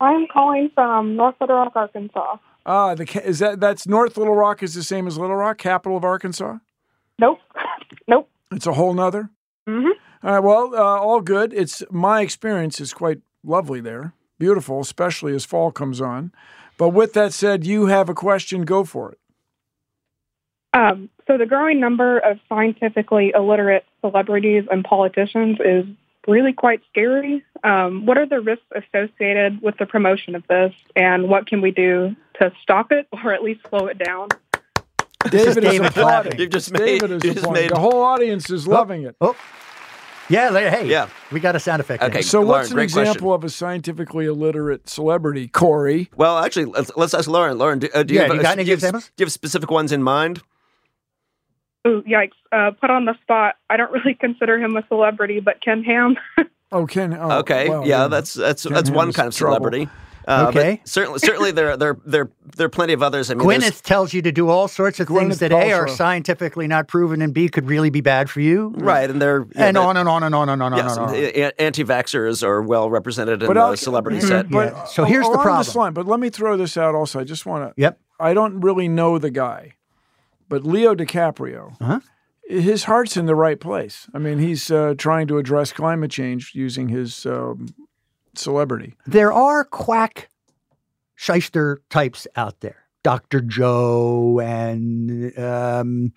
[0.00, 2.36] I'm calling from North Little Rock, Arkansas.
[2.66, 5.96] Ah, the is that that's North Little Rock is the same as Little Rock, capital
[5.96, 6.58] of Arkansas.
[7.16, 7.38] Nope,
[8.08, 8.28] nope.
[8.50, 9.30] It's a whole nother.
[9.68, 10.26] Mm-hmm.
[10.26, 10.40] All right.
[10.40, 11.54] Well, uh, all good.
[11.54, 16.32] It's my experience is quite lovely there, beautiful, especially as fall comes on.
[16.76, 18.64] But with that said, you have a question.
[18.64, 19.18] Go for it.
[20.74, 25.84] Um, so the growing number of scientifically illiterate celebrities and politicians is
[26.26, 27.44] really quite scary.
[27.64, 31.70] Um, what are the risks associated with the promotion of this, and what can we
[31.70, 34.28] do to stop it or at least slow it down?
[35.30, 35.92] This is David is applauding.
[35.92, 36.38] clapping.
[36.40, 39.16] You've just made- David is you just made- The whole audience is loving it.
[39.20, 39.34] Oh,
[40.28, 40.52] yeah.
[40.70, 41.08] Hey, Yeah.
[41.32, 42.00] we got a sound effect.
[42.02, 42.12] Okay.
[42.12, 42.22] there.
[42.22, 46.10] So, Lauren, what's an great example of a scientifically illiterate celebrity, Corey?
[46.16, 47.58] Well, actually, let's, let's ask Lauren.
[47.58, 49.10] Lauren, do, uh, do you have, you a- got any do examples?
[49.16, 50.42] do you have specific ones in mind?
[51.86, 52.32] Ooh, yikes!
[52.52, 53.54] Uh, put on the spot.
[53.70, 56.16] I don't really consider him a celebrity, but Ken Ham.
[56.72, 57.14] Oh, Ken.
[57.16, 59.54] Oh, okay, well, yeah, that's that's Ken that's Ham one kind of trouble.
[59.54, 59.88] celebrity.
[60.26, 60.80] Uh, Okay.
[60.84, 63.30] certainly, certainly there there there there are plenty of others.
[63.30, 65.72] I mean, there's- Gwyneth tells you to do all sorts of things Gwyneth that A
[65.72, 68.74] are scientifically not proven and B could really be bad for you.
[68.78, 70.96] right, and they're yeah, And they're- on and on and on and on and Yes,
[70.98, 71.14] on.
[71.14, 71.52] and on.
[71.60, 74.26] anti-vaxxers are well represented in But the I'll- celebrity Mhm.
[74.28, 74.50] set.
[74.50, 74.84] But Yeah.
[74.86, 75.58] So here's the problem.
[75.58, 77.20] This line, but let me throw this out also.
[77.20, 77.80] I just want to.
[77.80, 77.96] Yep.
[78.18, 79.74] I don't really know the guy,
[80.48, 82.00] but Leo DiCaprio, Uh-huh.
[82.48, 84.08] his heart's in the right place.
[84.14, 87.68] I mean, he's uh, trying to address climate change using his um,
[88.34, 88.94] celebrity.
[89.06, 90.28] There are quack
[91.14, 92.76] shyster types out there.
[93.02, 93.40] Dr.
[93.40, 96.12] Joe and, um,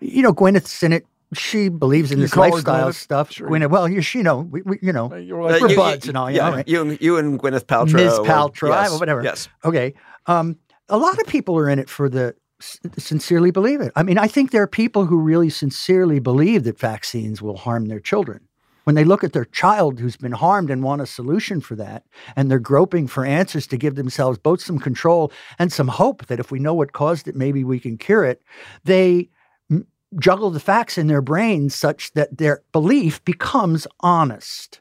[0.00, 1.06] you know, Gwyneth's in it.
[1.34, 2.94] She believes in You this lifestyle Gwyneth?
[2.94, 3.30] stuff.
[3.30, 3.48] Sure.
[3.48, 6.10] Gwyneth, well, you, you know, we, we, you know, You're like, we're you- buds you-
[6.10, 6.30] and all.
[6.30, 6.68] yeah, you know, right?
[6.68, 8.18] you and you and Gwyneth Paltrow, Ms.
[8.18, 9.22] or- Paltrow, yes, whatever.
[9.22, 9.94] Yes, Okay.
[10.26, 10.56] Um,
[10.88, 13.92] a lot of people are in it for the sincerely believe it.
[13.96, 17.86] I mean, I think there are people who really sincerely believe that vaccines will harm
[17.86, 18.46] their children.
[18.84, 22.04] When they look at their child who's been harmed and want a solution for that,
[22.34, 26.40] and they're groping for answers to give themselves both some control and some hope that
[26.40, 28.42] if we know what caused it, maybe we can cure it,
[28.84, 29.28] they
[29.70, 29.86] m-
[30.18, 34.80] juggle the facts in their brains such that their belief becomes honest.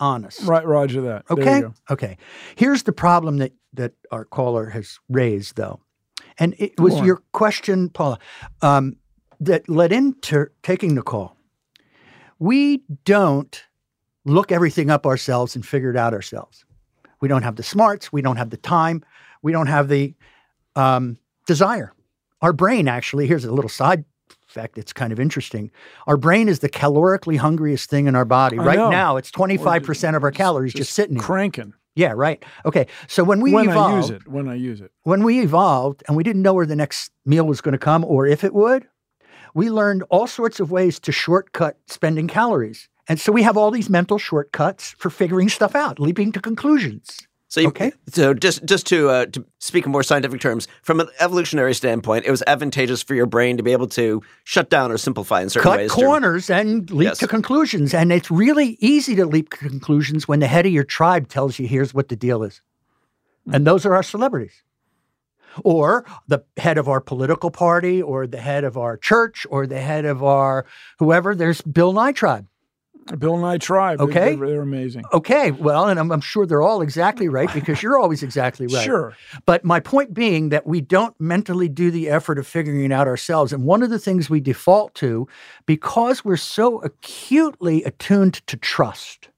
[0.00, 0.42] Honest.
[0.42, 1.24] right, Roger that.
[1.28, 1.62] Okay.
[1.90, 2.16] Okay.
[2.54, 5.80] Here's the problem that that our caller has raised, though,
[6.38, 8.18] and it was your question, Paula,
[8.62, 8.96] um,
[9.40, 11.36] that led into taking the call.
[12.38, 13.64] We don't
[14.24, 16.64] look everything up ourselves and figure it out ourselves.
[17.20, 18.12] We don't have the smarts.
[18.12, 19.04] We don't have the time.
[19.42, 20.14] We don't have the
[20.76, 21.92] um, desire.
[22.40, 24.04] Our brain, actually, here's a little side
[24.48, 25.70] fact that's kind of interesting.
[26.06, 28.58] Our brain is the calorically hungriest thing in our body.
[28.58, 28.90] I right know.
[28.90, 31.22] now, it's 25% of our calories just, sitting here.
[31.22, 31.74] Cranking.
[31.98, 32.44] Yeah, right.
[32.64, 32.86] Okay.
[33.08, 34.28] So when we when evolved, I use it.
[34.28, 34.92] When I use it.
[35.02, 38.04] when we evolved and we didn't know where the next meal was going to come
[38.04, 38.86] or if it would,
[39.52, 42.88] we learned all sorts of ways to shortcut spending calories.
[43.08, 47.18] And so we have all these mental shortcuts for figuring stuff out, leaping to conclusions.
[47.50, 47.92] So, you, okay.
[48.10, 52.26] So, just just to uh, to speak in more scientific terms, from an evolutionary standpoint,
[52.26, 55.48] it was advantageous for your brain to be able to shut down or simplify in
[55.48, 55.90] certain Cut ways.
[55.90, 57.18] Cut corners to, and leap Yes.
[57.18, 57.94] to conclusions.
[57.94, 61.58] And it's really easy to leap to conclusions when the head of your tribe tells
[61.58, 62.60] you, here's what the deal is.
[63.50, 64.62] And those are our celebrities.
[65.64, 69.80] Or the head of our political party, or the head of our church, or the
[69.80, 70.66] head of our
[70.98, 71.34] whoever.
[71.34, 72.46] There's Bill Nye tribe.
[73.18, 74.00] Bill Nye Tribe.
[74.00, 74.36] Okay.
[74.36, 75.04] They're, they're amazing.
[75.12, 78.84] Okay, well, and I'm, I'm sure they're all exactly right because you're always exactly right.
[78.84, 79.16] Sure.
[79.46, 83.06] But my point being that we don't mentally do the effort of figuring it out
[83.06, 83.52] ourselves.
[83.52, 85.28] And one of the things we default to,
[85.66, 89.28] because we're so acutely attuned to trust.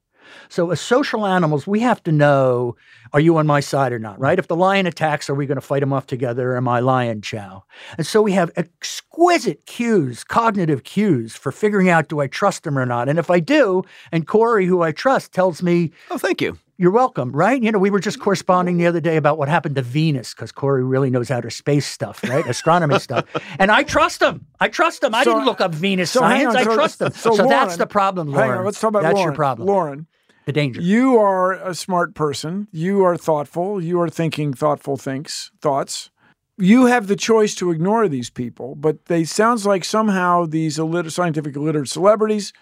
[0.49, 2.75] So, as social animals, we have to know
[3.13, 4.39] are you on my side or not, right?
[4.39, 6.55] If the lion attacks, are we going to fight him off together?
[6.55, 7.63] Am I lion chow?
[7.97, 12.77] And so we have exquisite cues, cognitive cues for figuring out do I trust him
[12.77, 13.09] or not?
[13.09, 16.57] And if I do, and Corey, who I trust, tells me, Oh, thank you.
[16.77, 17.61] you're welcome, right?
[17.61, 20.51] You know, we were just corresponding the other day about what happened to Venus because
[20.53, 22.45] Corey really knows outer space stuff, right?
[22.47, 23.25] Astronomy stuff.
[23.59, 24.45] And I trust him.
[24.61, 25.13] I trust him.
[25.13, 26.55] I So- didn't look up Venus so science.
[26.55, 27.11] on, I trust him.
[27.11, 28.65] so So, that's the problem, Hang on, Lauren.
[28.65, 29.27] let's talk about That's Lauren.
[29.31, 29.67] your problem.
[29.67, 30.07] Lauren,
[30.45, 30.81] The danger.
[30.81, 32.67] you are a smart person.
[32.71, 33.81] You are thoughtful.
[33.81, 36.09] You are thinking thoughtful thinks thoughts.
[36.57, 41.11] You have the choice to ignore these people, but they sounds like somehow these illiter-
[41.11, 42.53] scientific illiterate celebrities,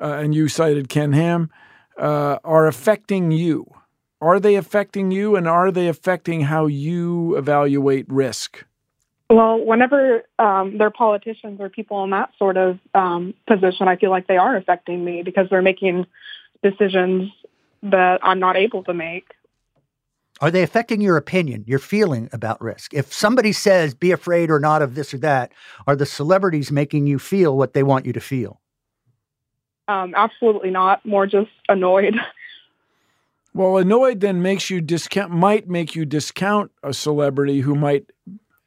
[0.00, 1.50] uh, and you cited Ken Ham,
[1.98, 3.66] uh, are affecting you.
[4.20, 8.64] Are they affecting you, and are they affecting how you evaluate risk?
[9.30, 14.10] Well, whenever um, they're politicians or people in that sort of um, position, I feel
[14.10, 16.06] like they are affecting me because they're making
[16.62, 17.30] decisions
[17.82, 19.32] that I'm not able to make.
[20.40, 22.94] Are they affecting your opinion, your feeling about risk?
[22.94, 25.52] If somebody says be afraid or not of this or that,
[25.86, 28.60] are the celebrities making you feel what they want you to feel?
[29.88, 31.04] Um, absolutely not.
[31.04, 32.14] More just annoyed.
[33.54, 38.04] Well, annoyed then makes you discount might make you discount a celebrity who might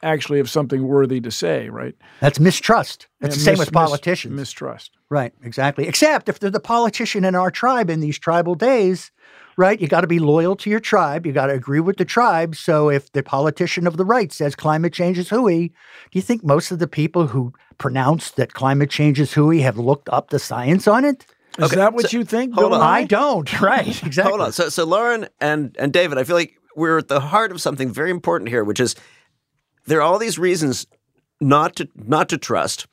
[0.04, 1.95] actually have something worthy to say, right?
[2.20, 3.08] That's mistrust.
[3.20, 4.32] That's Yeah, the same mis- with politicians.
[4.32, 4.91] mis- mistrust.
[5.10, 5.88] Right, exactly.
[5.88, 9.12] Except if they're the politician in our tribe in these tribal days,
[9.58, 9.80] right?
[9.82, 11.26] You got to be loyal to your tribe.
[11.26, 12.56] You got to agree with the tribe.
[12.56, 15.74] So if the politician of the right says climate change is hooey, do
[16.14, 20.08] you think most of the people who pronounce that climate change is hooey have looked
[20.10, 21.26] up the science on it?
[21.58, 22.54] Is Okay, that what so- you think?
[22.54, 22.80] hold Bill on.
[22.80, 22.99] Nye?
[22.99, 23.62] I don't.
[23.62, 24.30] Right, exactly.
[24.32, 24.52] Hold on.
[24.54, 27.91] So, so Lauren and and David, I feel like we're at the heart of something
[27.91, 28.95] very important here, which is
[29.86, 30.88] there are all these reasons
[31.40, 32.88] not to not to trust.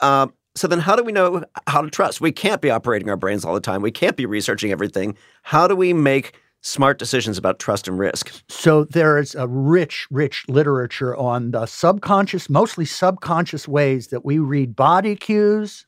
[0.00, 2.20] Um, so then, how do we know how to trust?
[2.20, 3.82] We can't be operating our brains all the time.
[3.82, 5.16] We can't be researching everything.
[5.42, 8.32] How do we make smart decisions about trust and risk?
[8.48, 14.38] So there is a rich, rich literature on the subconscious, mostly subconscious ways that we
[14.38, 15.86] read body cues.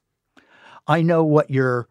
[0.87, 1.89] I know what your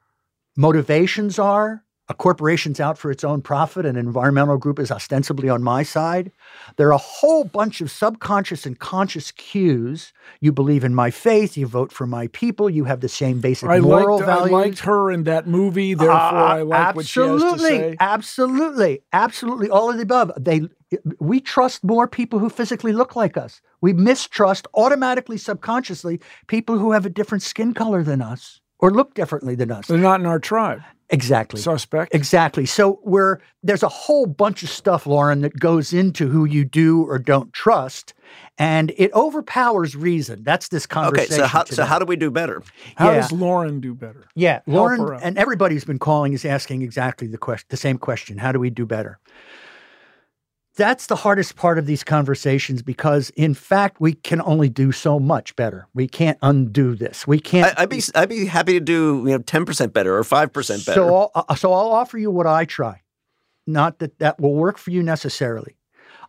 [0.57, 1.83] motivations are.
[2.11, 6.33] A corporation's out for its own profit, an environmental group is ostensibly on my side.
[6.75, 10.11] There are a whole bunch of subconscious and conscious cues.
[10.41, 13.69] You believe in my faith, you vote for my people, you have the same basic
[13.69, 17.21] I moral liked, I liked her in that movie, therefore Uh, I like what she
[17.21, 17.95] has to absolutely, say.
[18.01, 19.69] absolutely, absolutely.
[19.69, 20.33] All of the above.
[20.37, 20.63] They,
[21.21, 23.61] we trust more people who physically look like us.
[23.79, 29.13] We mistrust automatically, subconsciously, people who have a different skin color than us or look
[29.13, 29.87] differently than us.
[29.87, 30.81] They're not in our tribe.
[31.11, 31.59] Exactly.
[31.59, 32.15] Suspect.
[32.15, 32.65] Exactly.
[32.65, 37.03] So we're there's a whole bunch of stuff, Lauren, that goes into who you do
[37.03, 38.13] or don't trust,
[38.57, 40.43] and it overpowers reason.
[40.43, 41.33] That's this conversation.
[41.33, 42.63] Okay, so how so how do we do better?
[42.95, 43.17] How Yeah.
[43.21, 44.23] does Lauren do better?
[44.35, 47.97] Yeah, Help Lauren and everybody who's been calling is asking exactly the question, the same
[47.97, 48.37] question.
[48.37, 49.19] How do we do better?
[50.77, 55.19] That's the hardest part of these conversations because, in fact, we can only do so
[55.19, 55.87] much better.
[55.93, 57.27] We can't undo this.
[57.27, 57.77] We can't.
[57.77, 60.53] I, I'd be I'd be happy to do you know ten percent better or five
[60.53, 61.01] percent better.
[61.01, 63.01] So, I'll, uh, so I'll offer you what I try.
[63.67, 65.75] Not that that will work for you necessarily.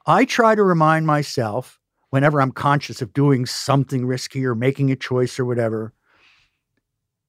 [0.06, 1.78] I try to remind myself
[2.10, 5.94] whenever I'm conscious of doing something risky or making a choice or whatever,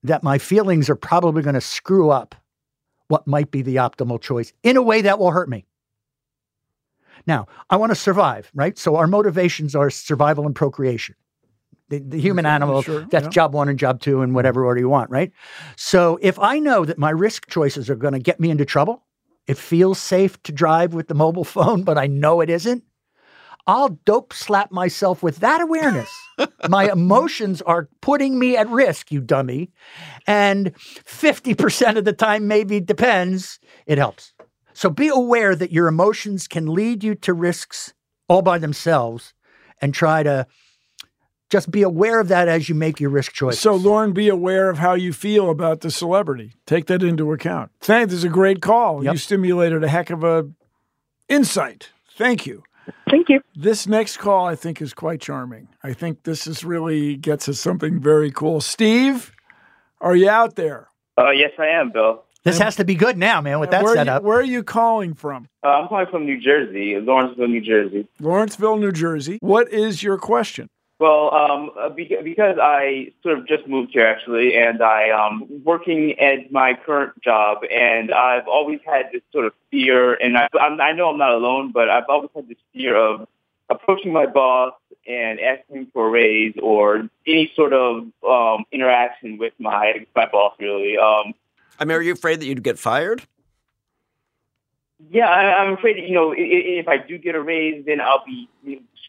[0.01, 2.36] that my feelings are probably going to screw up
[3.07, 5.66] what might be the optimal choice in a way that will hurt me.
[7.28, 8.78] Now, I want to survive, right?
[8.78, 11.16] So our motivations are survival and procreation.
[11.89, 13.30] The, the human animal, Sure, that's yeah.
[13.30, 15.32] job one and job two and whatever order you want, right?
[15.76, 19.03] So if I know that my risk choices are going to get me into trouble,
[19.47, 22.84] it feels safe to drive with the mobile phone, but I know it isn't.
[23.66, 26.09] I'll dope slap myself with that awareness.
[26.68, 29.72] my emotions are putting me at risk, you dummy.
[30.28, 34.32] And 50% of the time, maybe depends, it helps.
[34.74, 37.93] So be aware that your emotions can lead you to risks
[38.28, 39.34] all by themselves
[39.82, 40.47] and try to
[41.49, 43.59] just be aware of that as you make your risk choices.
[43.59, 46.53] So, Lauren, be aware of how you feel about the celebrity.
[46.65, 47.71] Take that into account.
[47.80, 48.09] Thank.
[48.09, 49.03] This is a great call.
[49.03, 50.49] You stimulated a heck of a
[51.30, 51.89] insight.
[52.17, 52.63] Thank you.
[53.09, 53.41] Thank you.
[53.55, 55.67] This next call, I think, is quite charming.
[55.84, 58.59] I think this is really gets us something very cool.
[58.59, 59.32] Steve,
[60.01, 60.89] are you out there?
[61.17, 62.24] Uh, yes, I am, Bill.
[62.43, 64.23] This has to be good now, man, with that where, are set you, up.
[64.23, 65.47] where are you calling from?
[65.63, 68.07] Uh, I'm calling from New Jersey, Lawrenceville, New Jersey.
[68.19, 69.37] Lawrenceville, New Jersey.
[69.41, 70.69] What is your question?
[70.99, 76.17] Well, um, uh, because I sort of just moved here actually, and I um working
[76.19, 80.77] at my current job, and I've always had this sort of fear, and I, I'm,
[80.77, 83.27] know I'm not alone, but I've always had this fear of
[83.69, 84.75] approaching my boss
[85.05, 90.55] and asking for a raise or any sort of um, interaction with my my boss.
[90.59, 91.33] Really, um,
[91.80, 93.24] I mean, are you afraid that you'd get fired?
[95.09, 98.49] Yeah, I, I'm afraid you know, if I do get a raise, then I'll be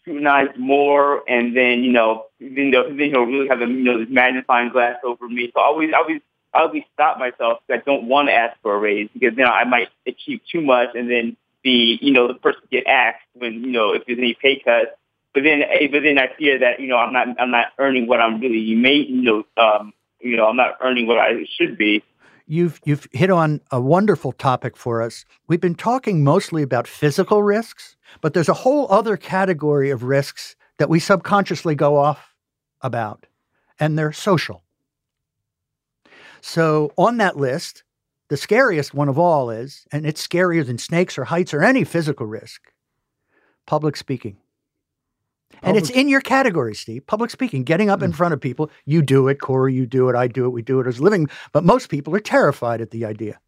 [0.00, 3.98] scrutinized more, and then you know, then they'll, then they'll really have a you know
[3.98, 5.50] this magnifying glass over me.
[5.54, 6.20] So I always, I always,
[6.52, 9.64] I always stop myself I don't want to ask for a raise because then I
[9.64, 13.70] might achieve too much, and then be you know the person get asked when you
[13.70, 14.90] know if there's any pay cuts.
[15.32, 18.06] But then, eh, but then I fear that you know I'm not, I'm not earning
[18.06, 19.08] what I'm really made.
[19.08, 22.02] You know, um, you know, I'm not earning what I should be.
[22.46, 25.24] You've you've hit on a wonderful topic for us.
[25.48, 30.54] We've been talking mostly about physical risks, but there's a whole other category of risks
[30.78, 32.34] that we subconsciously go off
[32.82, 33.26] about,
[33.80, 34.62] and they're social.
[36.42, 37.82] So on that list,
[38.28, 41.84] the scariest one of all is, and it's scarier than snakes or heights or any
[41.84, 42.60] physical risk,
[43.66, 44.36] public speaking.
[45.62, 47.06] And it's in your category, Steve.
[47.06, 48.70] Public speaking, getting up in front of people.
[48.84, 51.02] You do it, Corey, you do it, I do it, we do it as a
[51.02, 51.28] living.
[51.52, 53.38] But most people are terrified at the idea.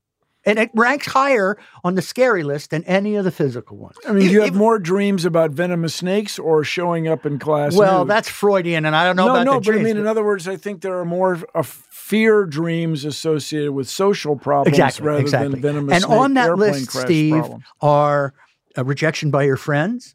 [0.47, 3.97] And it ranks higher on the scary list than any of the physical ones.
[4.07, 7.75] I mean, do you have more dreams about venomous snakes or showing up in class?
[7.75, 8.11] Well, nude?
[8.11, 10.25] that's Freudian, and I don't know no, about no, the but I mean, in other
[10.25, 15.21] words, I think there are more uh, fear dreams associated with social problems exactly, rather
[15.21, 15.49] exactly.
[15.49, 16.05] than venomous snakes.
[16.05, 17.45] and snake on that list, Steve,
[17.81, 18.33] are
[18.77, 20.15] a rejection by your friends,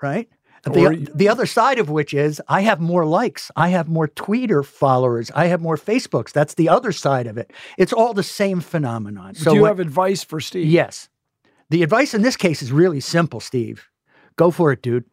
[0.00, 0.30] right?
[0.64, 4.62] The, the other side of which is I have more likes, I have more Twitter
[4.62, 6.32] followers, I have more Facebooks.
[6.32, 7.52] That's the other side of it.
[7.76, 9.34] It's all the same phenomenon.
[9.34, 10.66] So do you what- have advice for Steve?
[10.66, 11.08] Yes.
[11.70, 13.88] The advice in this case is really simple, Steve.
[14.36, 15.04] Go for it, dude.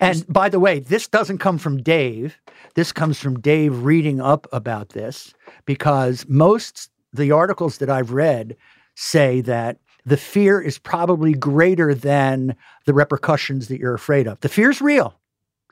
[0.00, 2.36] And by the way, this doesn't come from Dave.
[2.74, 5.34] This comes from Dave reading up about this
[5.66, 8.56] because most the articles that I've read
[8.96, 14.40] say that the fear is probably greater than the repercussions that you're afraid of.
[14.40, 15.14] The fear is real.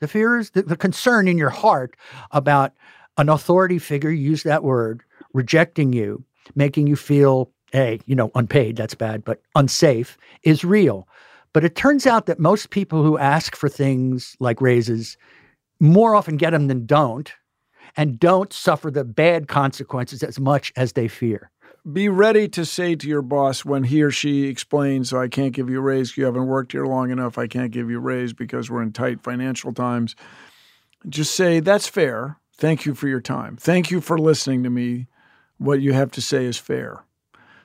[0.00, 1.96] The fear is the, the concern in your heart
[2.30, 2.72] about
[3.18, 5.02] an authority figure, use that word,
[5.34, 6.24] rejecting you,
[6.54, 11.06] making you feel, hey, you know, unpaid, that's bad, but unsafe is real.
[11.52, 15.16] But it turns out that most people who ask for things like raises
[15.78, 17.32] more often get them than don't,
[17.96, 21.50] and don't suffer the bad consequences as much as they fear.
[21.90, 25.68] Be ready to say to your boss when he or she explains, I can't give
[25.68, 26.16] you a raise.
[26.16, 27.38] You haven't worked here long enough.
[27.38, 30.14] I can't give you a raise because we're in tight financial times.
[31.08, 32.38] Just say, That's fair.
[32.56, 33.56] Thank you for your time.
[33.56, 35.08] Thank you for listening to me.
[35.58, 37.02] What you have to say is fair.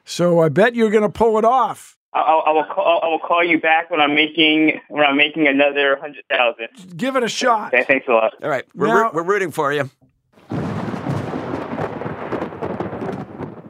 [0.03, 1.95] So I bet you're going to pull it off.
[2.13, 2.99] I, I, I will call.
[3.03, 6.97] I will call you back when I'm making when I'm making another hundred thousand.
[6.97, 7.71] Give it a shot.
[7.73, 8.33] Okay, thanks a lot.
[8.41, 9.91] All right, we're, Now- we're rooting for you.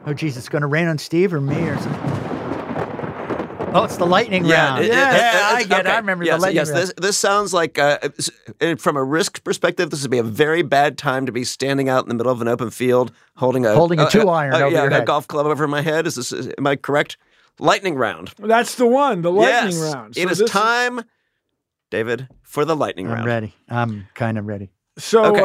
[0.08, 2.10] Oh, geez, it's going to rain on Steve or me or something.
[3.74, 4.82] Oh, it's the lightning round.
[4.82, 5.88] it- it- yeah, it- I it's- get it.
[5.90, 6.80] I remember yes, the lightning Yes, round.
[6.82, 7.98] this this sounds like uh,
[8.62, 11.86] uh, from a risk perspective, this would be a very bad time to be standing
[11.90, 14.58] out in the middle of an open field holding a Holding a uh, two-iron uh,
[14.60, 16.06] over yeah, your a golf club over my head.
[16.06, 17.18] Is this is, am I correct?
[17.58, 18.32] Lightning round.
[18.38, 20.16] That's the one, the lightning yes, round.
[20.16, 21.02] It So is this- time,
[21.90, 23.26] David, for the lightning I'm round.
[23.26, 23.54] ready.
[23.68, 24.70] I'm kind of ready.
[24.96, 25.42] So Okay.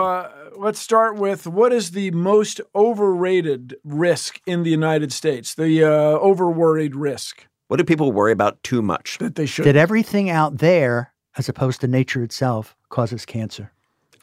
[0.58, 5.56] Let's start with what is the most overrated risk in the United States?
[5.56, 9.18] The uh, overworried risk What do people worry about too much?
[9.20, 9.66] that they should.
[9.66, 13.72] That everything out there, as opposed to nature itself, causes cancer.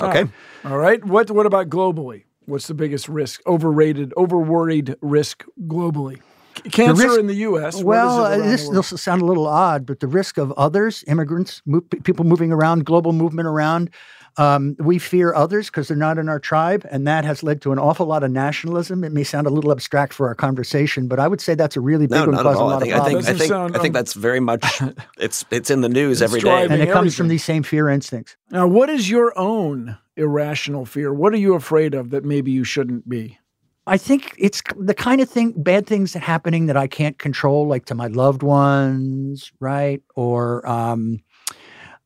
[0.01, 0.25] Okay.
[0.65, 1.05] All right.
[1.05, 2.25] What What about globally?
[2.47, 3.41] What's the biggest risk?
[3.47, 6.21] Overrated, overworried risk globally.
[6.57, 7.83] C- Cancer risk- in the U.S.
[7.83, 11.63] Well, it uh, this will sound a little odd, but the risk of others, immigrants,
[11.65, 13.91] mo- people moving around, global movement around,
[14.37, 17.73] um, we fear others because they're not in our tribe, and that has led to
[17.73, 19.05] an awful lot of nationalism.
[19.05, 21.81] It may sound a little abstract for our conversation, but I would say that's a
[21.81, 22.75] really big No, one, not at causing a all.
[22.75, 23.19] I think I think.
[23.21, 24.65] I think, sound, I think um, that's very much
[25.19, 26.65] it's it's in the news It's every day.
[26.65, 27.17] and it comes everything.
[27.17, 28.37] from these same fear instincts.
[28.51, 31.13] Now, what is your own irrational fear?
[31.13, 33.39] What are you afraid of that maybe you shouldn't be?
[33.87, 37.67] I think it's the kind of thing, bad things that happening that I can't control,
[37.67, 40.03] like to my loved ones, right?
[40.15, 41.21] Or, um,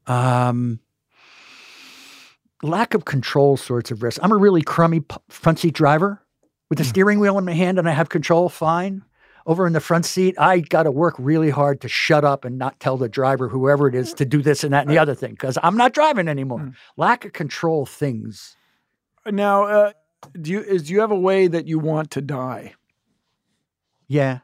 [0.06, 0.80] um,
[2.64, 4.18] lack of control sorts of risks.
[4.22, 6.22] I'm a really crummy front seat driver
[6.70, 9.04] with the steering wheel in my hand and I have control fine.
[9.46, 12.56] Over in the front seat, I got to work really hard to shut up and
[12.56, 15.14] not tell the driver, whoever it is, to do this and that and the other
[15.14, 16.72] thing because I'm not driving anymore.
[16.96, 18.56] Lack of control things.
[19.26, 19.92] Now, uh,
[20.40, 22.72] do you is do you have a way that you want to die?
[24.08, 24.38] Yeah.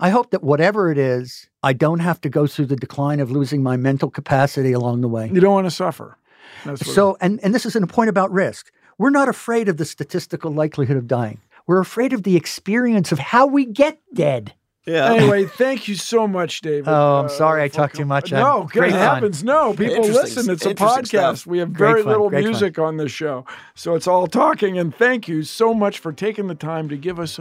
[0.00, 3.30] I hope that whatever it is, I don't have to go through the decline of
[3.30, 5.30] losing my mental capacity along the way.
[5.32, 6.16] You don't want to suffer.
[6.64, 8.70] That's what So, and, and this is a point about risk.
[8.98, 11.40] We're not afraid of the statistical likelihood of dying.
[11.66, 14.54] We're afraid of the experience of how we get dead.
[14.86, 15.12] Yeah.
[15.12, 16.86] Anyway, thank you so much, David.
[16.86, 18.30] Oh, I'm uh, sorry I for talked too much.
[18.30, 19.00] No, I'm- it great fun.
[19.00, 19.42] happens.
[19.42, 20.48] No, people listen.
[20.48, 21.06] It's a podcast.
[21.08, 21.46] stuff.
[21.46, 22.50] We have Great very fun, little great fun.
[22.52, 23.44] music on this show,
[23.74, 24.78] so it's all talking.
[24.78, 27.40] And thank you so much for taking the time to give us,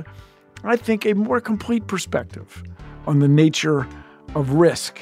[0.64, 2.64] I think, a more complete perspective
[3.06, 3.88] on the nature
[4.34, 5.02] of risk.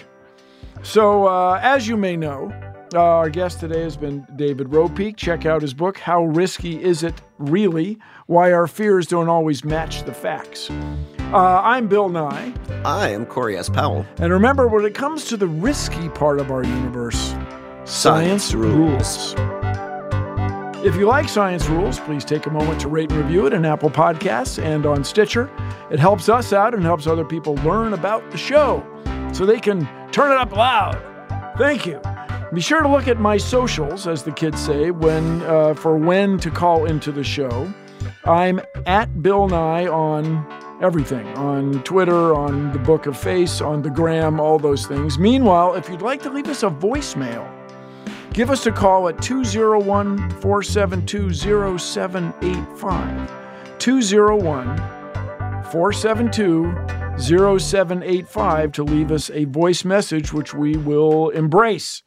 [0.82, 2.52] So, uh, as you may know,
[2.96, 5.18] uh, our guest today has been David Ropeik.
[5.18, 7.98] Check out his book, How Risky Is It Really?
[8.28, 10.70] Why Our Fears Don't Always Match the Facts.
[11.32, 12.54] Uh, I'm Bill Nye.
[12.86, 13.70] I am Corey S.
[13.70, 14.06] Powell.
[14.18, 17.34] And remember, when it comes to the risky part of our universe,
[17.86, 19.36] science, Science rules.
[20.86, 23.64] If you like Science Rules, please take a moment to rate and review it in
[23.64, 25.50] Apple Podcasts and on Stitcher.
[25.90, 28.86] It helps us out and helps other people learn about the show
[29.34, 31.02] so they can turn it up loud.
[31.58, 32.02] Thank you.
[32.54, 36.38] Be sure to look at my socials, as the kids say, when uh, for when
[36.38, 37.74] to call into the show.
[38.26, 40.46] I'm at Bill Nye on
[40.80, 45.18] everything on Twitter, on the Book of Face, on the Gram, all those things.
[45.18, 47.50] Meanwhile, if you'd like to leave us a voicemail,
[48.34, 53.32] give us a call at 201 472 0785.
[53.80, 54.78] 201
[55.72, 56.72] 472
[57.18, 62.04] 0785 to leave us a voice message, which we will embrace.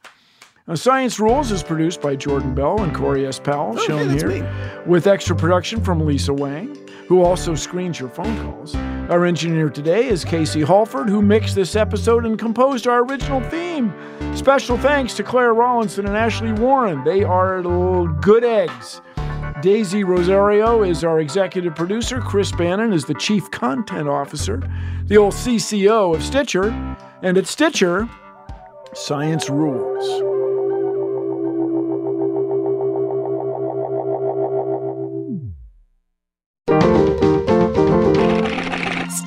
[0.67, 3.39] Now, Science Rules is produced by Jordan Bell and Corey S.
[3.39, 4.49] Powell, oh, shown that's here, me.
[4.85, 6.75] with extra production from Lisa Wang,
[7.07, 8.75] who also screens your phone calls.
[9.09, 13.93] Our engineer today is Casey Halford, who mixed this episode and composed our original theme.
[14.35, 17.01] Special thanks to Claire Rollinson and Ashley Warren.
[17.05, 17.61] They are
[18.19, 18.99] good eggs.
[19.61, 22.19] Daisy Rosario is our executive producer.
[22.19, 24.61] Chris Bannon is the chief content officer,
[25.05, 26.71] the old CCO of Stitcher.
[27.21, 28.09] And at Stitcher,
[28.93, 30.36] science rules.